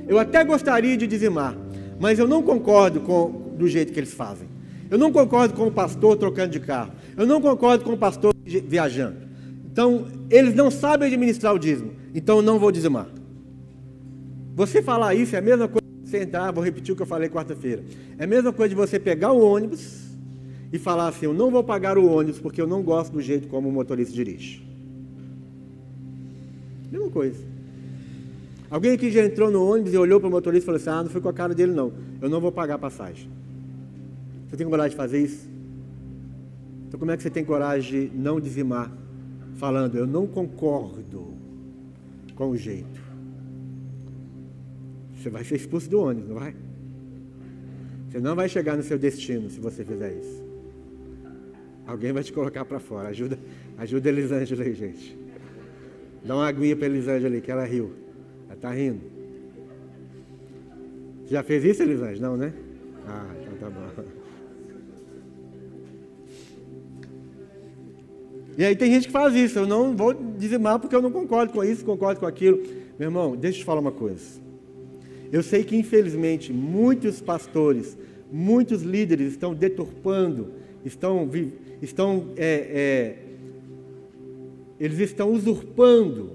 [0.07, 1.57] Eu até gostaria de dizimar,
[1.99, 4.47] mas eu não concordo com do jeito que eles fazem.
[4.91, 6.93] Eu não concordo com o pastor trocando de carro.
[7.17, 9.17] Eu não concordo com o pastor viajando.
[9.73, 11.93] Então, eles não sabem administrar o dízimo.
[12.15, 13.09] Então, eu não vou dizimar.
[14.55, 17.83] Você falar isso é a mesma coisa entrar, vou repetir o que eu falei quarta-feira.
[18.19, 20.05] É a mesma coisa de você pegar o ônibus
[20.73, 23.49] e falar assim: eu não vou pagar o ônibus porque eu não gosto do jeito
[23.49, 24.65] como o motorista dirige.
[26.91, 27.43] Mesma coisa.
[28.71, 31.03] Alguém aqui já entrou no ônibus e olhou para o motorista e falou assim: ah,
[31.03, 31.93] não foi com a cara dele, não.
[32.21, 33.29] Eu não vou pagar a passagem.
[34.49, 35.49] Você tem coragem de fazer isso?
[36.87, 38.91] Então, como é que você tem coragem de não dizimar?
[39.57, 41.35] Falando, eu não concordo
[42.35, 43.06] com o jeito.
[45.27, 46.55] Você vai ser expulso do ônibus, não vai?
[48.09, 50.45] Você não vai chegar no seu destino se você fizer isso.
[51.85, 53.09] Alguém vai te colocar para fora.
[53.09, 53.37] Ajuda,
[53.77, 55.19] ajuda a Elisângela aí, gente.
[56.25, 57.93] Dá uma aguinha para Elisângela ali, que ela riu.
[58.45, 59.01] Ela está rindo.
[61.29, 62.29] Já fez isso, Elisângela?
[62.29, 62.53] Não, né?
[63.05, 64.05] Ah, então tá bom.
[68.57, 71.53] E aí tem gente que faz isso, eu não vou dizimar porque eu não concordo
[71.53, 72.63] com isso, concordo com aquilo.
[72.97, 74.46] Meu irmão, deixa eu te falar uma coisa.
[75.33, 77.97] Eu sei que infelizmente muitos pastores,
[78.31, 80.53] muitos líderes estão deturpando,
[80.85, 81.29] estão,
[81.81, 83.27] estão é, é,
[84.79, 86.33] eles estão usurpando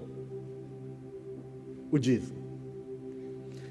[1.91, 2.39] o dízimo.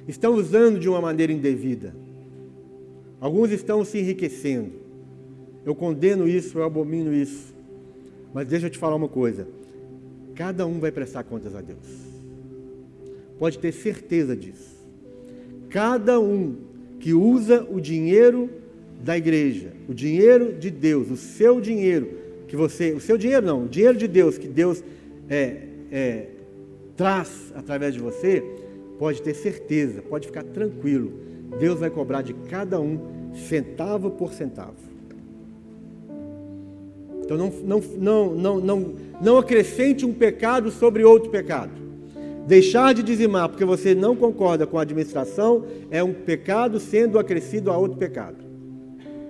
[0.07, 1.95] Estão usando de uma maneira indevida.
[3.21, 4.73] Alguns estão se enriquecendo.
[5.65, 7.55] Eu condeno isso, eu abomino isso.
[8.33, 9.47] Mas deixa eu te falar uma coisa:
[10.35, 11.87] cada um vai prestar contas a Deus.
[13.39, 14.80] Pode ter certeza disso.
[15.71, 16.57] Cada um
[16.99, 18.51] que usa o dinheiro
[19.03, 22.11] da igreja, o dinheiro de Deus, o seu dinheiro,
[22.47, 24.83] que você, o seu dinheiro não, o dinheiro de Deus que Deus
[25.29, 26.27] é, é,
[26.97, 28.45] traz através de você,
[28.99, 31.13] pode ter certeza, pode ficar tranquilo.
[31.59, 32.99] Deus vai cobrar de cada um
[33.49, 34.75] centavo por centavo.
[37.25, 41.80] Então não, não, não, não, não, não acrescente um pecado sobre outro pecado.
[42.51, 47.71] Deixar de dizimar porque você não concorda com a administração é um pecado sendo acrescido
[47.71, 48.39] a outro pecado.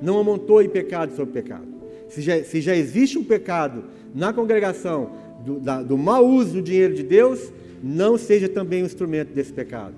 [0.00, 1.68] Não amontoe pecado sobre pecado.
[2.08, 5.10] Se já, se já existe um pecado na congregação
[5.44, 7.52] do, da, do mau uso do dinheiro de Deus,
[7.82, 9.96] não seja também um instrumento desse pecado.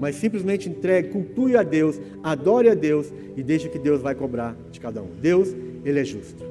[0.00, 4.56] Mas simplesmente entregue, cultue a Deus, adore a Deus e deixe que Deus vai cobrar
[4.72, 5.08] de cada um.
[5.20, 6.42] Deus, Ele é justo.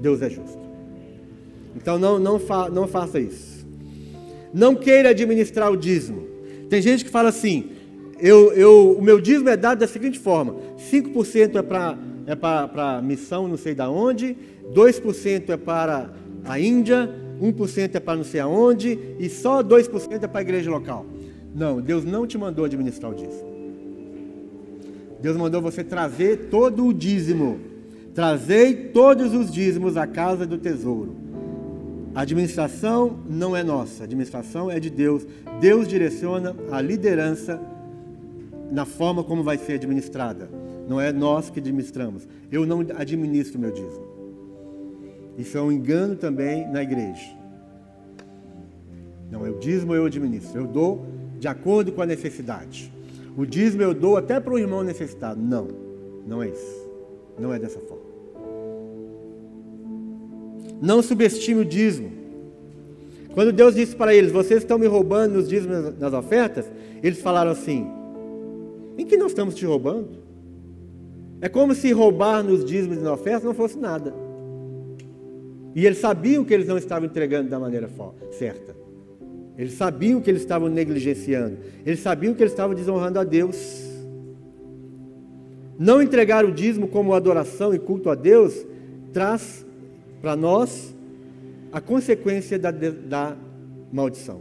[0.00, 0.58] Deus é justo.
[1.76, 3.55] Então não, não, fa, não faça isso.
[4.52, 6.26] Não queira administrar o dízimo.
[6.68, 7.70] Tem gente que fala assim:
[8.18, 10.56] eu, eu, o meu dízimo é dado da seguinte forma:
[10.90, 14.36] 5% é para é para missão não sei da onde,
[14.74, 16.10] 2% é para
[16.44, 17.08] a Índia,
[17.40, 21.06] 1% é para não sei aonde, e só 2% é para a igreja local.
[21.54, 23.56] Não, Deus não te mandou administrar o dízimo.
[25.22, 27.60] Deus mandou você trazer todo o dízimo
[28.16, 31.14] Trazei todos os dízimos à casa do tesouro.
[32.16, 35.26] A administração não é nossa, a administração é de Deus.
[35.60, 37.60] Deus direciona a liderança
[38.72, 40.48] na forma como vai ser administrada.
[40.88, 42.26] Não é nós que administramos.
[42.50, 44.06] Eu não administro meu dízimo.
[45.36, 47.36] Isso é um engano também na igreja.
[49.30, 50.62] Não, é o dízimo eu administro.
[50.62, 51.06] Eu dou
[51.38, 52.90] de acordo com a necessidade.
[53.36, 55.38] O dízimo eu dou até para o irmão necessitado.
[55.38, 55.68] Não,
[56.26, 56.90] não é isso.
[57.38, 57.95] Não é dessa forma.
[60.80, 62.10] Não subestime o dízimo.
[63.34, 66.70] Quando Deus disse para eles: Vocês estão me roubando nos dízimos nas ofertas,
[67.02, 67.86] eles falaram assim:
[68.96, 70.24] Em que nós estamos te roubando?
[71.40, 74.14] É como se roubar nos dízimos e nas ofertas não fosse nada.
[75.74, 77.90] E eles sabiam que eles não estavam entregando da maneira
[78.32, 78.74] certa.
[79.58, 81.58] Eles sabiam que eles estavam negligenciando.
[81.84, 83.84] Eles sabiam que eles estavam desonrando a Deus.
[85.78, 88.66] Não entregar o dízimo como adoração e culto a Deus
[89.12, 89.66] traz
[90.20, 90.94] para nós
[91.72, 93.36] a consequência da, da
[93.92, 94.40] maldição.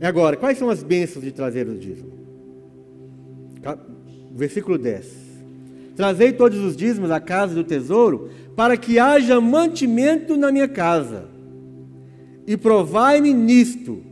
[0.00, 2.12] E agora, quais são as bênçãos de trazer o dízimo?
[4.34, 5.06] Versículo 10.
[5.94, 11.26] Trazei todos os dízimos à casa do tesouro, para que haja mantimento na minha casa.
[12.46, 14.02] E provai-me nisto,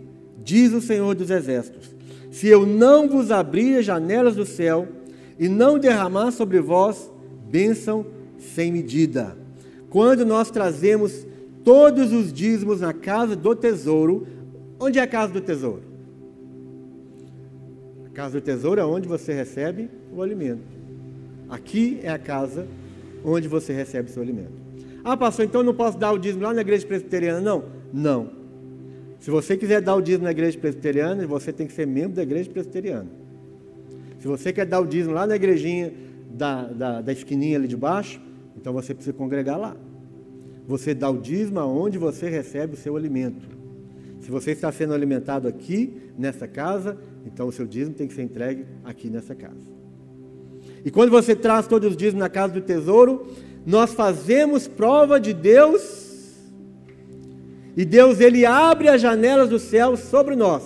[0.44, 1.90] diz o Senhor dos Exércitos,
[2.30, 4.86] se eu não vos abrir as janelas do céu
[5.38, 7.10] e não derramar sobre vós
[7.50, 8.06] bênção
[8.40, 9.36] sem medida.
[9.88, 11.26] Quando nós trazemos
[11.64, 14.26] todos os dízimos na casa do tesouro,
[14.78, 15.82] onde é a casa do tesouro?
[18.06, 20.62] A casa do tesouro é onde você recebe o alimento.
[21.48, 22.66] Aqui é a casa
[23.24, 24.52] onde você recebe seu alimento.
[25.04, 27.40] Ah, pastor, então não posso dar o dízimo lá na igreja presbiteriana?
[27.40, 28.30] Não, não.
[29.18, 32.22] Se você quiser dar o dízimo na igreja presbiteriana, você tem que ser membro da
[32.22, 33.08] igreja presbiteriana.
[34.18, 35.92] Se você quer dar o dízimo lá na igrejinha
[36.30, 38.20] da, da, da esquininha ali de baixo,
[38.56, 39.76] então você precisa congregar lá.
[40.66, 43.48] Você dá o dízimo aonde você recebe o seu alimento.
[44.20, 46.96] Se você está sendo alimentado aqui, nessa casa,
[47.26, 49.80] então o seu dízimo tem que ser entregue aqui nessa casa.
[50.84, 53.26] E quando você traz todos os dízimos na casa do tesouro,
[53.66, 56.36] nós fazemos prova de Deus.
[57.76, 60.62] E Deus ele abre as janelas do céu sobre nós.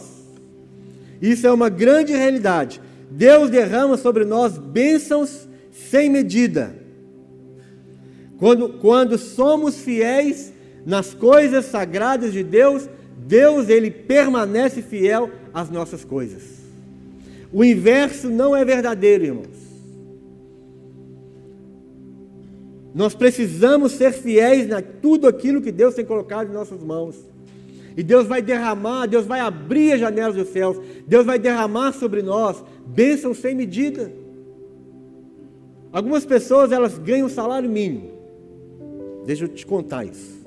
[1.22, 2.80] Isso é uma grande realidade.
[3.10, 6.83] Deus derrama sobre nós bênçãos sem medida.
[8.38, 10.52] Quando, quando somos fiéis
[10.84, 16.42] nas coisas sagradas de Deus, Deus ele permanece fiel às nossas coisas.
[17.52, 19.64] O inverso não é verdadeiro, irmãos.
[22.94, 27.16] Nós precisamos ser fiéis a tudo aquilo que Deus tem colocado em nossas mãos.
[27.96, 32.22] E Deus vai derramar, Deus vai abrir as janelas dos céus, Deus vai derramar sobre
[32.22, 34.12] nós bênçãos sem medida.
[35.92, 38.13] Algumas pessoas elas ganham salário mínimo.
[39.26, 40.44] Deixa eu te contar isso.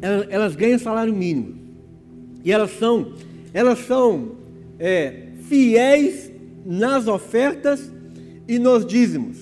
[0.00, 1.54] Elas, elas ganham salário mínimo.
[2.44, 3.12] E elas são,
[3.52, 4.32] elas são
[4.78, 6.30] é, fiéis
[6.64, 7.90] nas ofertas
[8.48, 9.38] e nos dízimos.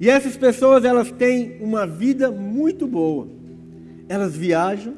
[0.00, 3.28] E essas pessoas elas têm uma vida muito boa.
[4.08, 4.94] Elas viajam.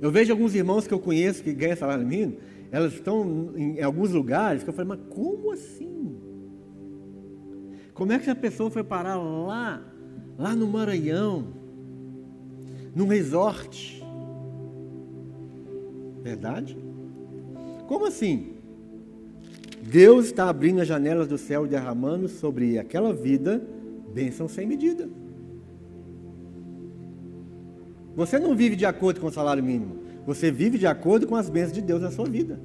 [0.00, 2.36] Eu vejo alguns irmãos que eu conheço que ganham salário mínimo
[2.72, 5.91] elas estão em alguns lugares que eu falei, mas como assim?
[8.02, 9.80] Como é que essa pessoa foi parar lá,
[10.36, 11.54] lá no Maranhão,
[12.96, 14.04] num resort?
[16.20, 16.76] Verdade?
[17.86, 18.54] Como assim?
[19.80, 23.64] Deus está abrindo as janelas do céu e derramando sobre aquela vida
[24.12, 25.08] bênção sem medida.
[28.16, 29.98] Você não vive de acordo com o salário mínimo.
[30.26, 32.58] Você vive de acordo com as bênçãos de Deus na sua vida.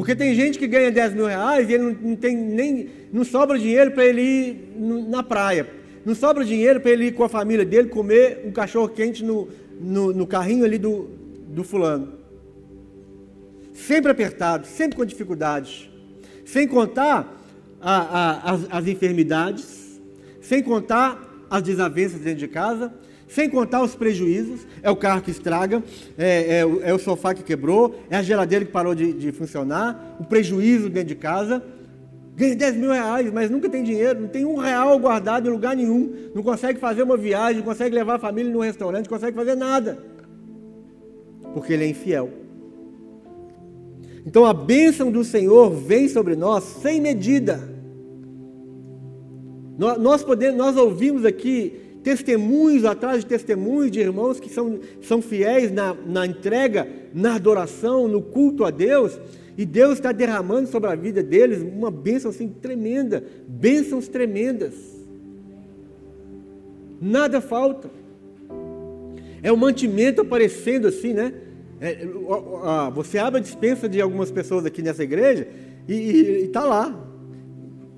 [0.00, 2.88] Porque tem gente que ganha 10 mil reais e ele não, não tem nem.
[3.12, 4.72] não sobra dinheiro para ele ir
[5.10, 5.68] na praia.
[6.06, 9.48] Não sobra dinheiro para ele ir com a família dele comer um cachorro quente no,
[9.78, 11.10] no, no carrinho ali do,
[11.48, 12.14] do fulano.
[13.74, 15.90] Sempre apertado, sempre com dificuldades.
[16.46, 17.38] Sem contar
[17.78, 20.00] a, a, as, as enfermidades,
[20.40, 22.90] sem contar as desavenças dentro de casa,
[23.30, 25.82] sem contar os prejuízos, é o carro que estraga,
[26.18, 30.16] é, é, é o sofá que quebrou, é a geladeira que parou de, de, funcionar,
[30.18, 31.62] o prejuízo dentro de casa.
[32.34, 35.76] Ganha 10 mil reais, mas nunca tem dinheiro, não tem um real guardado em lugar
[35.76, 39.36] nenhum, não consegue fazer uma viagem, não consegue levar a família num restaurante, não consegue
[39.36, 39.98] fazer nada,
[41.54, 42.30] porque ele é infiel.
[44.26, 47.60] Então a bênção do Senhor vem sobre nós sem medida.
[49.78, 55.70] Nós, podemos, nós ouvimos aqui testemunhos atrás de testemunhos de irmãos que são, são fiéis
[55.70, 59.20] na, na entrega, na adoração, no culto a Deus,
[59.56, 64.74] e Deus está derramando sobre a vida deles uma bênção assim tremenda, bênçãos tremendas.
[67.00, 67.90] Nada falta.
[69.42, 71.34] É o mantimento aparecendo assim, né?
[71.80, 72.06] É,
[72.94, 75.48] você abre a dispensa de algumas pessoas aqui nessa igreja
[75.88, 77.06] e está lá.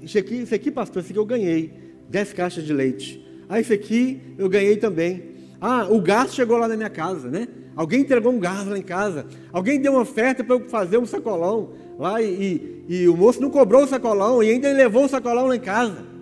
[0.01, 1.73] Isso aqui, isso aqui, pastor, isso aqui eu ganhei.
[2.09, 3.22] Dez caixas de leite.
[3.49, 5.23] Ah, esse aqui eu ganhei também.
[5.61, 7.47] Ah, o gás chegou lá na minha casa, né?
[7.75, 9.27] Alguém entregou um gás lá em casa.
[9.53, 13.41] Alguém deu uma oferta para eu fazer um sacolão lá e, e, e, o moço
[13.41, 16.13] não cobrou o sacolão e ainda levou o sacolão lá em casa.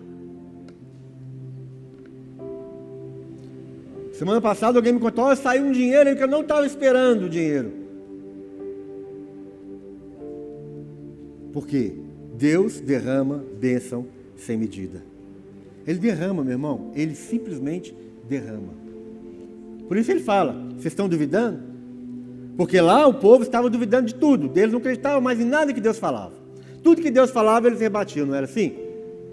[4.12, 7.28] Semana passada alguém me contou, oh, saiu um dinheiro que eu não estava esperando o
[7.28, 7.72] dinheiro.
[11.52, 11.94] Por quê?
[12.34, 14.06] Deus derrama bênção
[14.36, 15.09] sem medida.
[15.86, 16.90] Ele derrama, meu irmão.
[16.94, 17.94] Ele simplesmente
[18.28, 18.74] derrama.
[19.88, 21.70] Por isso ele fala: vocês estão duvidando?
[22.56, 25.80] Porque lá o povo estava duvidando de tudo, eles não acreditavam mais em nada que
[25.80, 26.34] Deus falava.
[26.82, 28.74] Tudo que Deus falava, eles rebatiam, não era assim?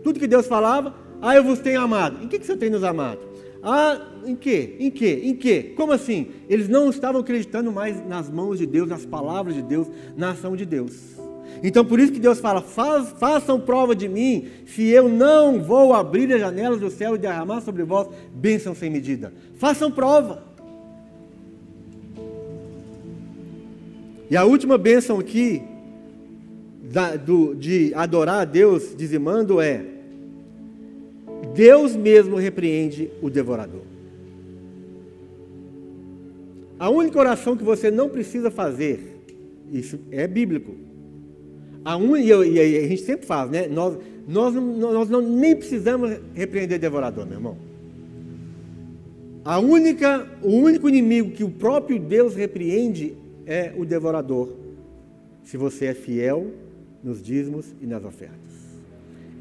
[0.04, 2.24] Tudo que Deus falava, ah, eu vos tenho amado.
[2.24, 3.20] Em que, que você tem nos amado?
[3.62, 4.78] Ah, em que?
[4.80, 5.22] Em que?
[5.24, 5.64] Em que?
[5.76, 6.28] Como assim?
[6.48, 10.56] Eles não estavam acreditando mais nas mãos de Deus, nas palavras de Deus, na ação
[10.56, 11.17] de Deus.
[11.64, 15.94] Então por isso que Deus fala: Faz, façam prova de mim, se eu não vou
[15.94, 19.34] abrir as janelas do céu e derramar sobre vós bênção sem medida.
[19.56, 20.44] Façam prova.
[24.30, 25.64] E a última bênção aqui,
[26.92, 29.86] da, do, de adorar a Deus dizimando, é:
[31.56, 33.82] Deus mesmo repreende o devorador.
[36.80, 39.18] A única oração que você não precisa fazer,
[39.72, 40.76] isso é bíblico,
[41.84, 43.68] a, un, e, e, e a gente sempre fala, né?
[43.68, 43.98] Nós,
[44.28, 47.58] nós, nós não, nem precisamos repreender devorador, meu irmão.
[49.46, 53.14] A única, o único inimigo que o próprio Deus repreende
[53.46, 54.50] é o devorador,
[55.46, 56.48] se você é fiel
[57.02, 58.38] nos dízimos e nas ofertas.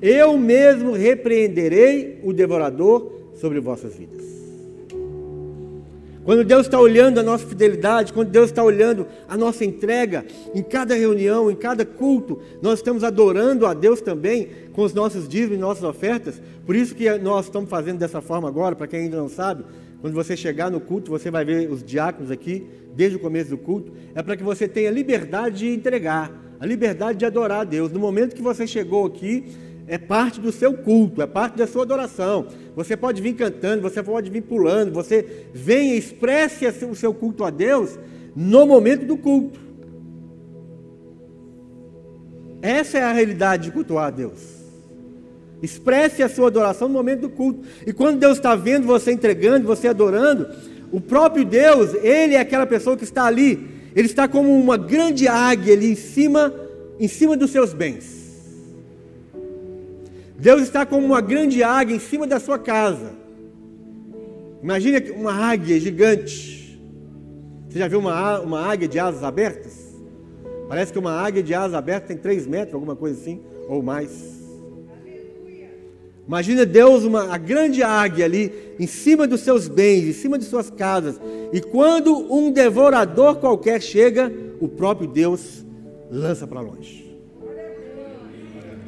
[0.01, 4.36] Eu mesmo repreenderei o devorador sobre vossas vidas.
[6.27, 10.61] Quando Deus está olhando a nossa fidelidade, quando Deus está olhando a nossa entrega, em
[10.61, 15.57] cada reunião, em cada culto, nós estamos adorando a Deus também com os nossos dízimos
[15.57, 16.43] e nossas ofertas.
[16.67, 19.65] Por isso que nós estamos fazendo dessa forma agora, para quem ainda não sabe,
[20.01, 23.59] quando você chegar no culto, você vai ver os diáconos aqui, desde o começo do
[23.59, 27.93] culto, é para que você tenha liberdade de entregar, a liberdade de adorar a Deus.
[27.93, 29.45] No momento que você chegou aqui,
[29.89, 32.49] é parte do seu culto, é parte da sua adoração.
[32.75, 37.51] Você pode vir cantando, você pode vir pulando, você venha expresse o seu culto a
[37.51, 37.99] Deus
[38.35, 39.61] no momento do culto.
[42.61, 44.57] Essa é a realidade de cultuar a Deus.
[45.63, 47.61] Expresse a sua adoração no momento do culto.
[47.87, 50.49] E quando Deus está vendo você entregando, você adorando,
[50.91, 53.69] o próprio Deus, Ele é aquela pessoa que está ali.
[53.95, 56.53] Ele está como uma grande águia ali em cima,
[56.99, 58.26] em cima dos seus bens.
[60.39, 63.13] Deus está como uma grande águia em cima da sua casa.
[64.63, 66.81] Imagine uma águia gigante.
[67.69, 69.95] Você já viu uma, uma águia de asas abertas?
[70.69, 74.37] Parece que uma águia de asas abertas tem 3 metros, alguma coisa assim, ou mais.
[76.27, 80.45] Imagina Deus, uma, a grande águia ali, em cima dos seus bens, em cima de
[80.45, 81.21] suas casas.
[81.53, 85.65] E quando um devorador qualquer chega, o próprio Deus
[86.11, 87.17] lança para longe.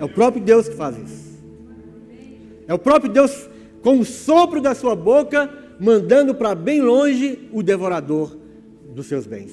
[0.01, 1.28] É o próprio Deus que faz isso.
[2.69, 3.49] É o próprio Deus,
[3.83, 5.51] com o sopro da sua boca,
[5.81, 8.37] mandando para bem longe o devorador
[8.95, 9.53] dos seus bens.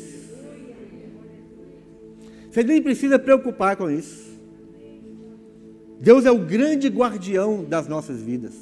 [2.52, 4.26] Você nem precisa preocupar com isso.
[6.00, 8.54] Deus é o grande guardião das nossas vidas.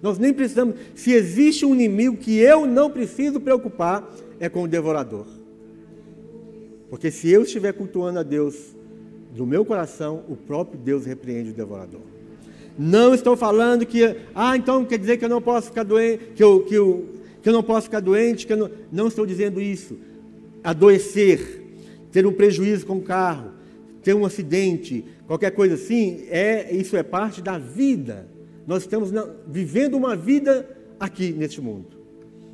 [0.00, 0.76] Nós nem precisamos.
[0.94, 4.10] Se existe um inimigo que eu não preciso preocupar,
[4.40, 5.26] é com o devorador.
[6.88, 8.74] Porque se eu estiver cultuando a Deus
[9.34, 12.17] do meu coração, o próprio Deus repreende o devorador.
[12.78, 16.44] Não estou falando que, ah, então quer dizer que eu não posso ficar doente, que
[16.44, 17.08] eu, que eu,
[17.42, 19.98] que eu não posso ficar doente, que eu não, não estou dizendo isso.
[20.62, 21.60] Adoecer,
[22.12, 23.50] ter um prejuízo com o carro,
[24.00, 28.28] ter um acidente, qualquer coisa assim, é, isso é parte da vida.
[28.64, 30.68] Nós estamos na, vivendo uma vida
[31.00, 31.98] aqui neste mundo.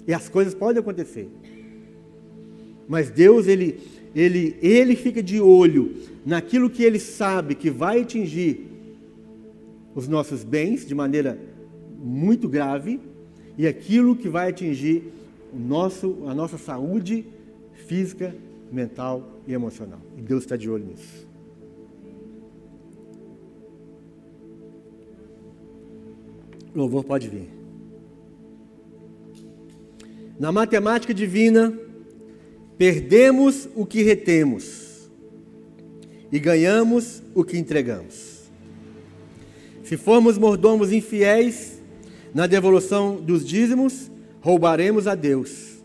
[0.06, 1.28] E as coisas podem acontecer.
[2.88, 3.78] Mas Deus, ele,
[4.16, 5.94] ele, ele fica de olho
[6.24, 8.73] naquilo que ele sabe que vai atingir
[9.94, 11.38] os nossos bens de maneira
[11.98, 13.00] muito grave
[13.56, 15.12] e aquilo que vai atingir
[15.52, 17.24] o nosso, a nossa saúde
[17.86, 18.34] física,
[18.72, 20.00] mental e emocional.
[20.18, 21.26] E Deus está de olho nisso.
[26.74, 27.48] Louvor pode vir.
[30.38, 31.72] Na matemática divina,
[32.76, 35.08] perdemos o que retemos
[36.32, 38.33] e ganhamos o que entregamos.
[39.84, 41.82] Se formos mordomos infiéis
[42.34, 44.10] na devolução dos dízimos,
[44.40, 45.84] roubaremos a Deus,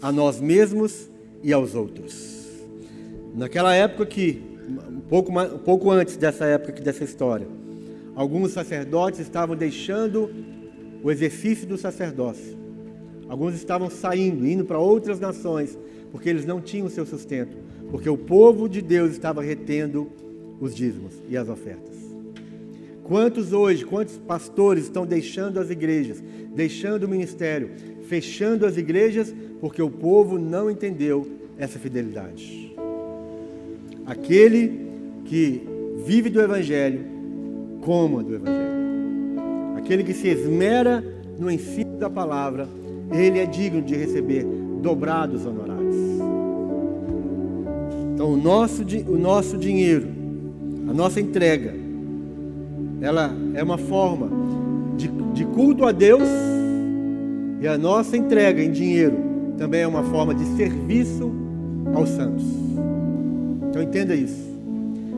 [0.00, 1.10] a nós mesmos
[1.42, 2.48] e aos outros.
[3.34, 4.42] Naquela época que,
[4.90, 7.46] um pouco, um pouco antes dessa época dessa história,
[8.16, 10.30] alguns sacerdotes estavam deixando
[11.02, 12.56] o exercício do sacerdócio.
[13.28, 15.78] Alguns estavam saindo, indo para outras nações,
[16.10, 17.54] porque eles não tinham seu sustento,
[17.90, 20.10] porque o povo de Deus estava retendo
[20.58, 21.93] os dízimos e as ofertas.
[23.04, 26.24] Quantos hoje, quantos pastores estão deixando as igrejas,
[26.54, 27.70] deixando o ministério,
[28.08, 31.28] fechando as igrejas, porque o povo não entendeu
[31.58, 32.74] essa fidelidade?
[34.06, 34.88] Aquele
[35.26, 35.62] que
[36.06, 37.04] vive do Evangelho,
[37.82, 38.74] coma do Evangelho.
[39.76, 41.04] Aquele que se esmera
[41.38, 42.66] no ensino da palavra,
[43.12, 44.46] ele é digno de receber
[44.80, 45.94] dobrados honorários.
[48.14, 50.08] Então, o nosso, o nosso dinheiro,
[50.88, 51.83] a nossa entrega,
[53.04, 54.30] ela é uma forma
[54.96, 56.26] de, de culto a Deus
[57.60, 59.18] e a nossa entrega em dinheiro
[59.58, 61.30] também é uma forma de serviço
[61.94, 62.44] aos santos.
[63.68, 64.42] Então entenda isso.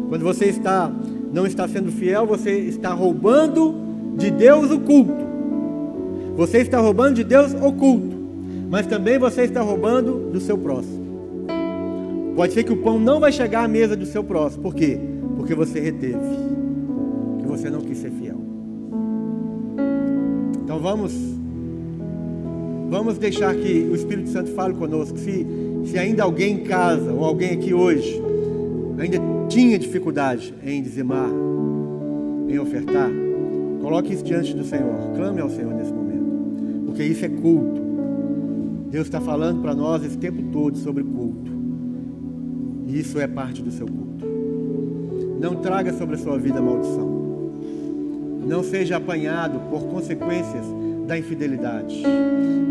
[0.09, 0.91] Quando você está
[1.33, 3.75] não está sendo fiel, você está roubando
[4.17, 5.25] de Deus o culto.
[6.37, 8.17] Você está roubando de Deus o culto,
[8.69, 11.07] mas também você está roubando do seu próximo.
[12.35, 14.63] Pode ser que o pão não vai chegar à mesa do seu próximo.
[14.63, 14.99] Por quê?
[15.37, 16.46] Porque você reteve.
[20.77, 21.13] Então vamos
[22.91, 25.17] vamos deixar que o Espírito Santo fale conosco.
[25.17, 25.47] Se,
[25.87, 28.23] se ainda alguém em casa ou alguém aqui hoje
[28.99, 29.17] ainda
[29.49, 31.31] tinha dificuldade em dizimar,
[32.47, 33.11] em ofertar,
[33.81, 35.13] coloque isso diante do Senhor.
[35.17, 36.85] Clame ao Senhor nesse momento.
[36.85, 37.81] Porque isso é culto.
[38.91, 41.53] Deus está falando para nós esse tempo todo sobre culto.
[42.87, 44.27] E isso é parte do seu culto.
[45.41, 47.16] Não traga sobre a sua vida maldição.
[48.47, 50.65] Não seja apanhado por consequências
[51.07, 52.03] da infidelidade.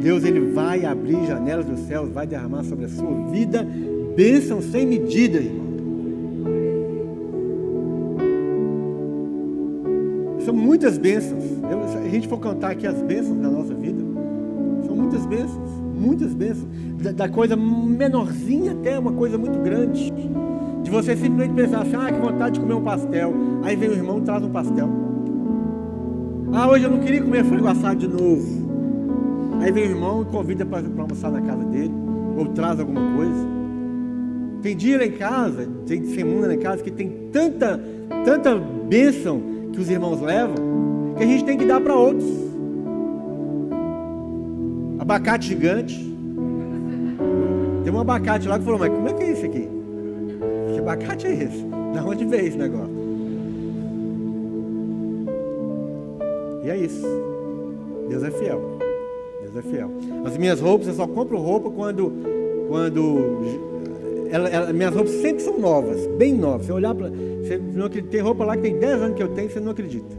[0.02, 3.66] Deus ele vai abrir janelas dos céus, vai derramar sobre a sua vida
[4.16, 5.66] bênção sem medida, irmão.
[10.46, 11.44] São muitas bênçãos.
[11.44, 14.02] se a gente for contar aqui as bênçãos da nossa vida,
[14.86, 15.70] são muitas bênçãos,
[16.00, 16.68] muitas bênçãos.
[17.02, 20.14] Da, da coisa menorzinha até uma coisa muito grande.
[20.84, 23.34] De você simplesmente pensar assim, ah, que vontade de comer um pastel.
[23.64, 25.05] Aí vem o irmão e traz um pastel.
[26.58, 29.60] Ah, hoje eu não queria comer frango assado de novo.
[29.62, 31.92] Aí vem o irmão e convida para almoçar na casa dele,
[32.38, 33.46] ou traz alguma coisa.
[34.62, 37.78] Tem dia lá em casa, tem semana lá em casa que tem tanta,
[38.24, 39.42] tanta bênção
[39.74, 40.56] que os irmãos levam,
[41.18, 42.32] que a gente tem que dar para outros.
[44.98, 46.16] Abacate gigante.
[47.84, 49.68] Tem um abacate lá que falou, mas como é que é isso aqui?
[50.72, 51.66] Que abacate é esse?
[51.94, 53.05] Da onde veio esse negócio?
[56.66, 57.06] E é isso.
[58.10, 58.60] Deus é fiel.
[59.44, 59.92] Deus é fiel.
[60.26, 62.12] As minhas roupas, eu só compro roupa quando,
[62.68, 63.44] quando
[64.32, 66.66] ela, ela, minhas roupas sempre são novas, bem novas.
[66.66, 67.12] Você olhar para.
[67.72, 70.10] Não tem roupa lá que tem 10 anos que eu tenho, você não acredita.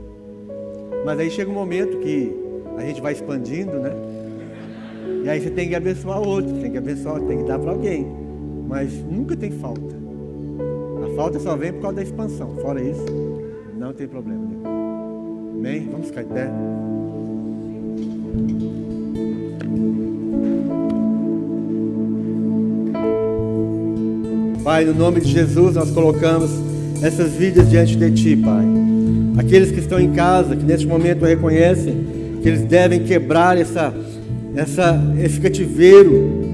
[1.04, 2.32] Mas aí chega um momento que
[2.76, 3.92] a gente vai expandindo, né?
[5.24, 8.06] E aí você tem que abençoar outro, tem que abençoar, tem que dar para alguém.
[8.68, 9.96] Mas nunca tem falta.
[11.04, 12.54] A falta só vem por causa da expansão.
[12.62, 13.04] Fora isso,
[13.76, 14.44] não tem problema.
[14.44, 14.75] Né?
[15.56, 15.88] Amém?
[15.90, 16.50] Vamos ficar de pé.
[24.62, 26.50] Pai, no nome de Jesus, nós colocamos
[27.02, 28.64] essas vidas diante de Ti, Pai.
[29.38, 32.04] Aqueles que estão em casa, que neste momento reconhecem
[32.42, 33.94] que eles devem quebrar essa,
[34.54, 36.44] essa, esse cativeiro.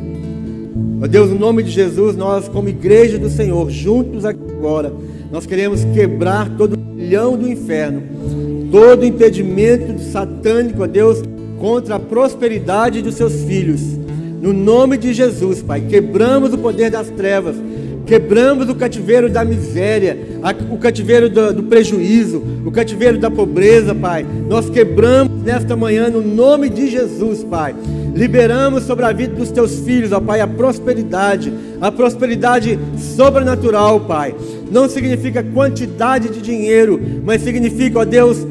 [1.03, 4.93] Ó Deus, no nome de Jesus, nós, como igreja do Senhor, juntos agora,
[5.31, 8.03] nós queremos quebrar todo o milhão do inferno,
[8.73, 11.23] todo impedimento satânico, ó Deus,
[11.61, 13.81] contra a prosperidade dos seus filhos.
[14.41, 17.55] No nome de Jesus, Pai, quebramos o poder das trevas
[18.07, 20.19] Quebramos o cativeiro da miséria,
[20.71, 24.27] o cativeiro do, do, prejuízo, o cativeiro da pobreza, Pai.
[24.49, 27.75] Nós quebramos nesta manhã no nome de Jesus, Pai.
[28.15, 32.79] Liberamos sobre a vida dos teus filhos, ó Pai, a prosperidade, a prosperidade
[33.17, 34.35] sobrenatural, Pai.
[34.71, 38.47] Não significa quantidade de dinheiro, mas significa, ó Deus,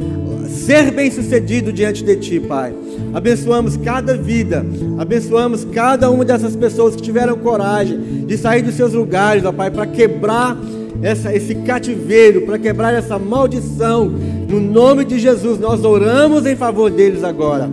[0.49, 2.73] ser bem-sucedido diante de Ti, Pai.
[3.13, 4.65] Abençoamos cada vida,
[4.97, 9.69] abençoamos cada uma dessas pessoas que tiveram coragem de sair dos seus lugares, ó Pai,
[9.69, 10.57] para quebrar
[11.03, 14.05] essa, esse cativeiro, para quebrar essa maldição.
[14.49, 17.69] No nome de Jesus, nós oramos em favor deles agora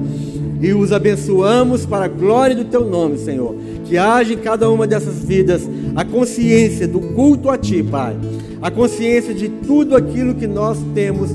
[0.61, 3.55] e os abençoamos para a glória do Teu nome, Senhor.
[3.85, 5.63] Que haja em cada uma dessas vidas
[5.95, 8.17] a consciência do culto a Ti, Pai.
[8.61, 11.31] A consciência de tudo aquilo que nós temos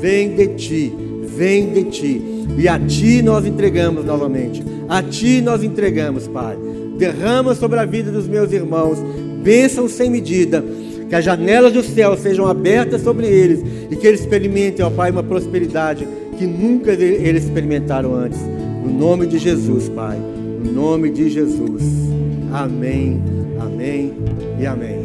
[0.00, 0.92] vem de Ti,
[1.36, 2.22] vem de Ti.
[2.56, 4.62] E a Ti nós entregamos novamente.
[4.88, 6.56] A Ti nós entregamos, Pai.
[6.96, 8.98] Derrama sobre a vida dos meus irmãos
[9.42, 10.64] bênçãos sem medida.
[11.12, 15.10] Que as janelas do céu sejam abertas sobre eles e que eles experimentem, ó Pai,
[15.10, 16.08] uma prosperidade
[16.38, 18.40] que nunca eles experimentaram antes.
[18.40, 20.16] No nome de Jesus, Pai.
[20.16, 21.82] No nome de Jesus.
[22.50, 23.22] Amém,
[23.60, 24.14] amém
[24.58, 25.01] e amém.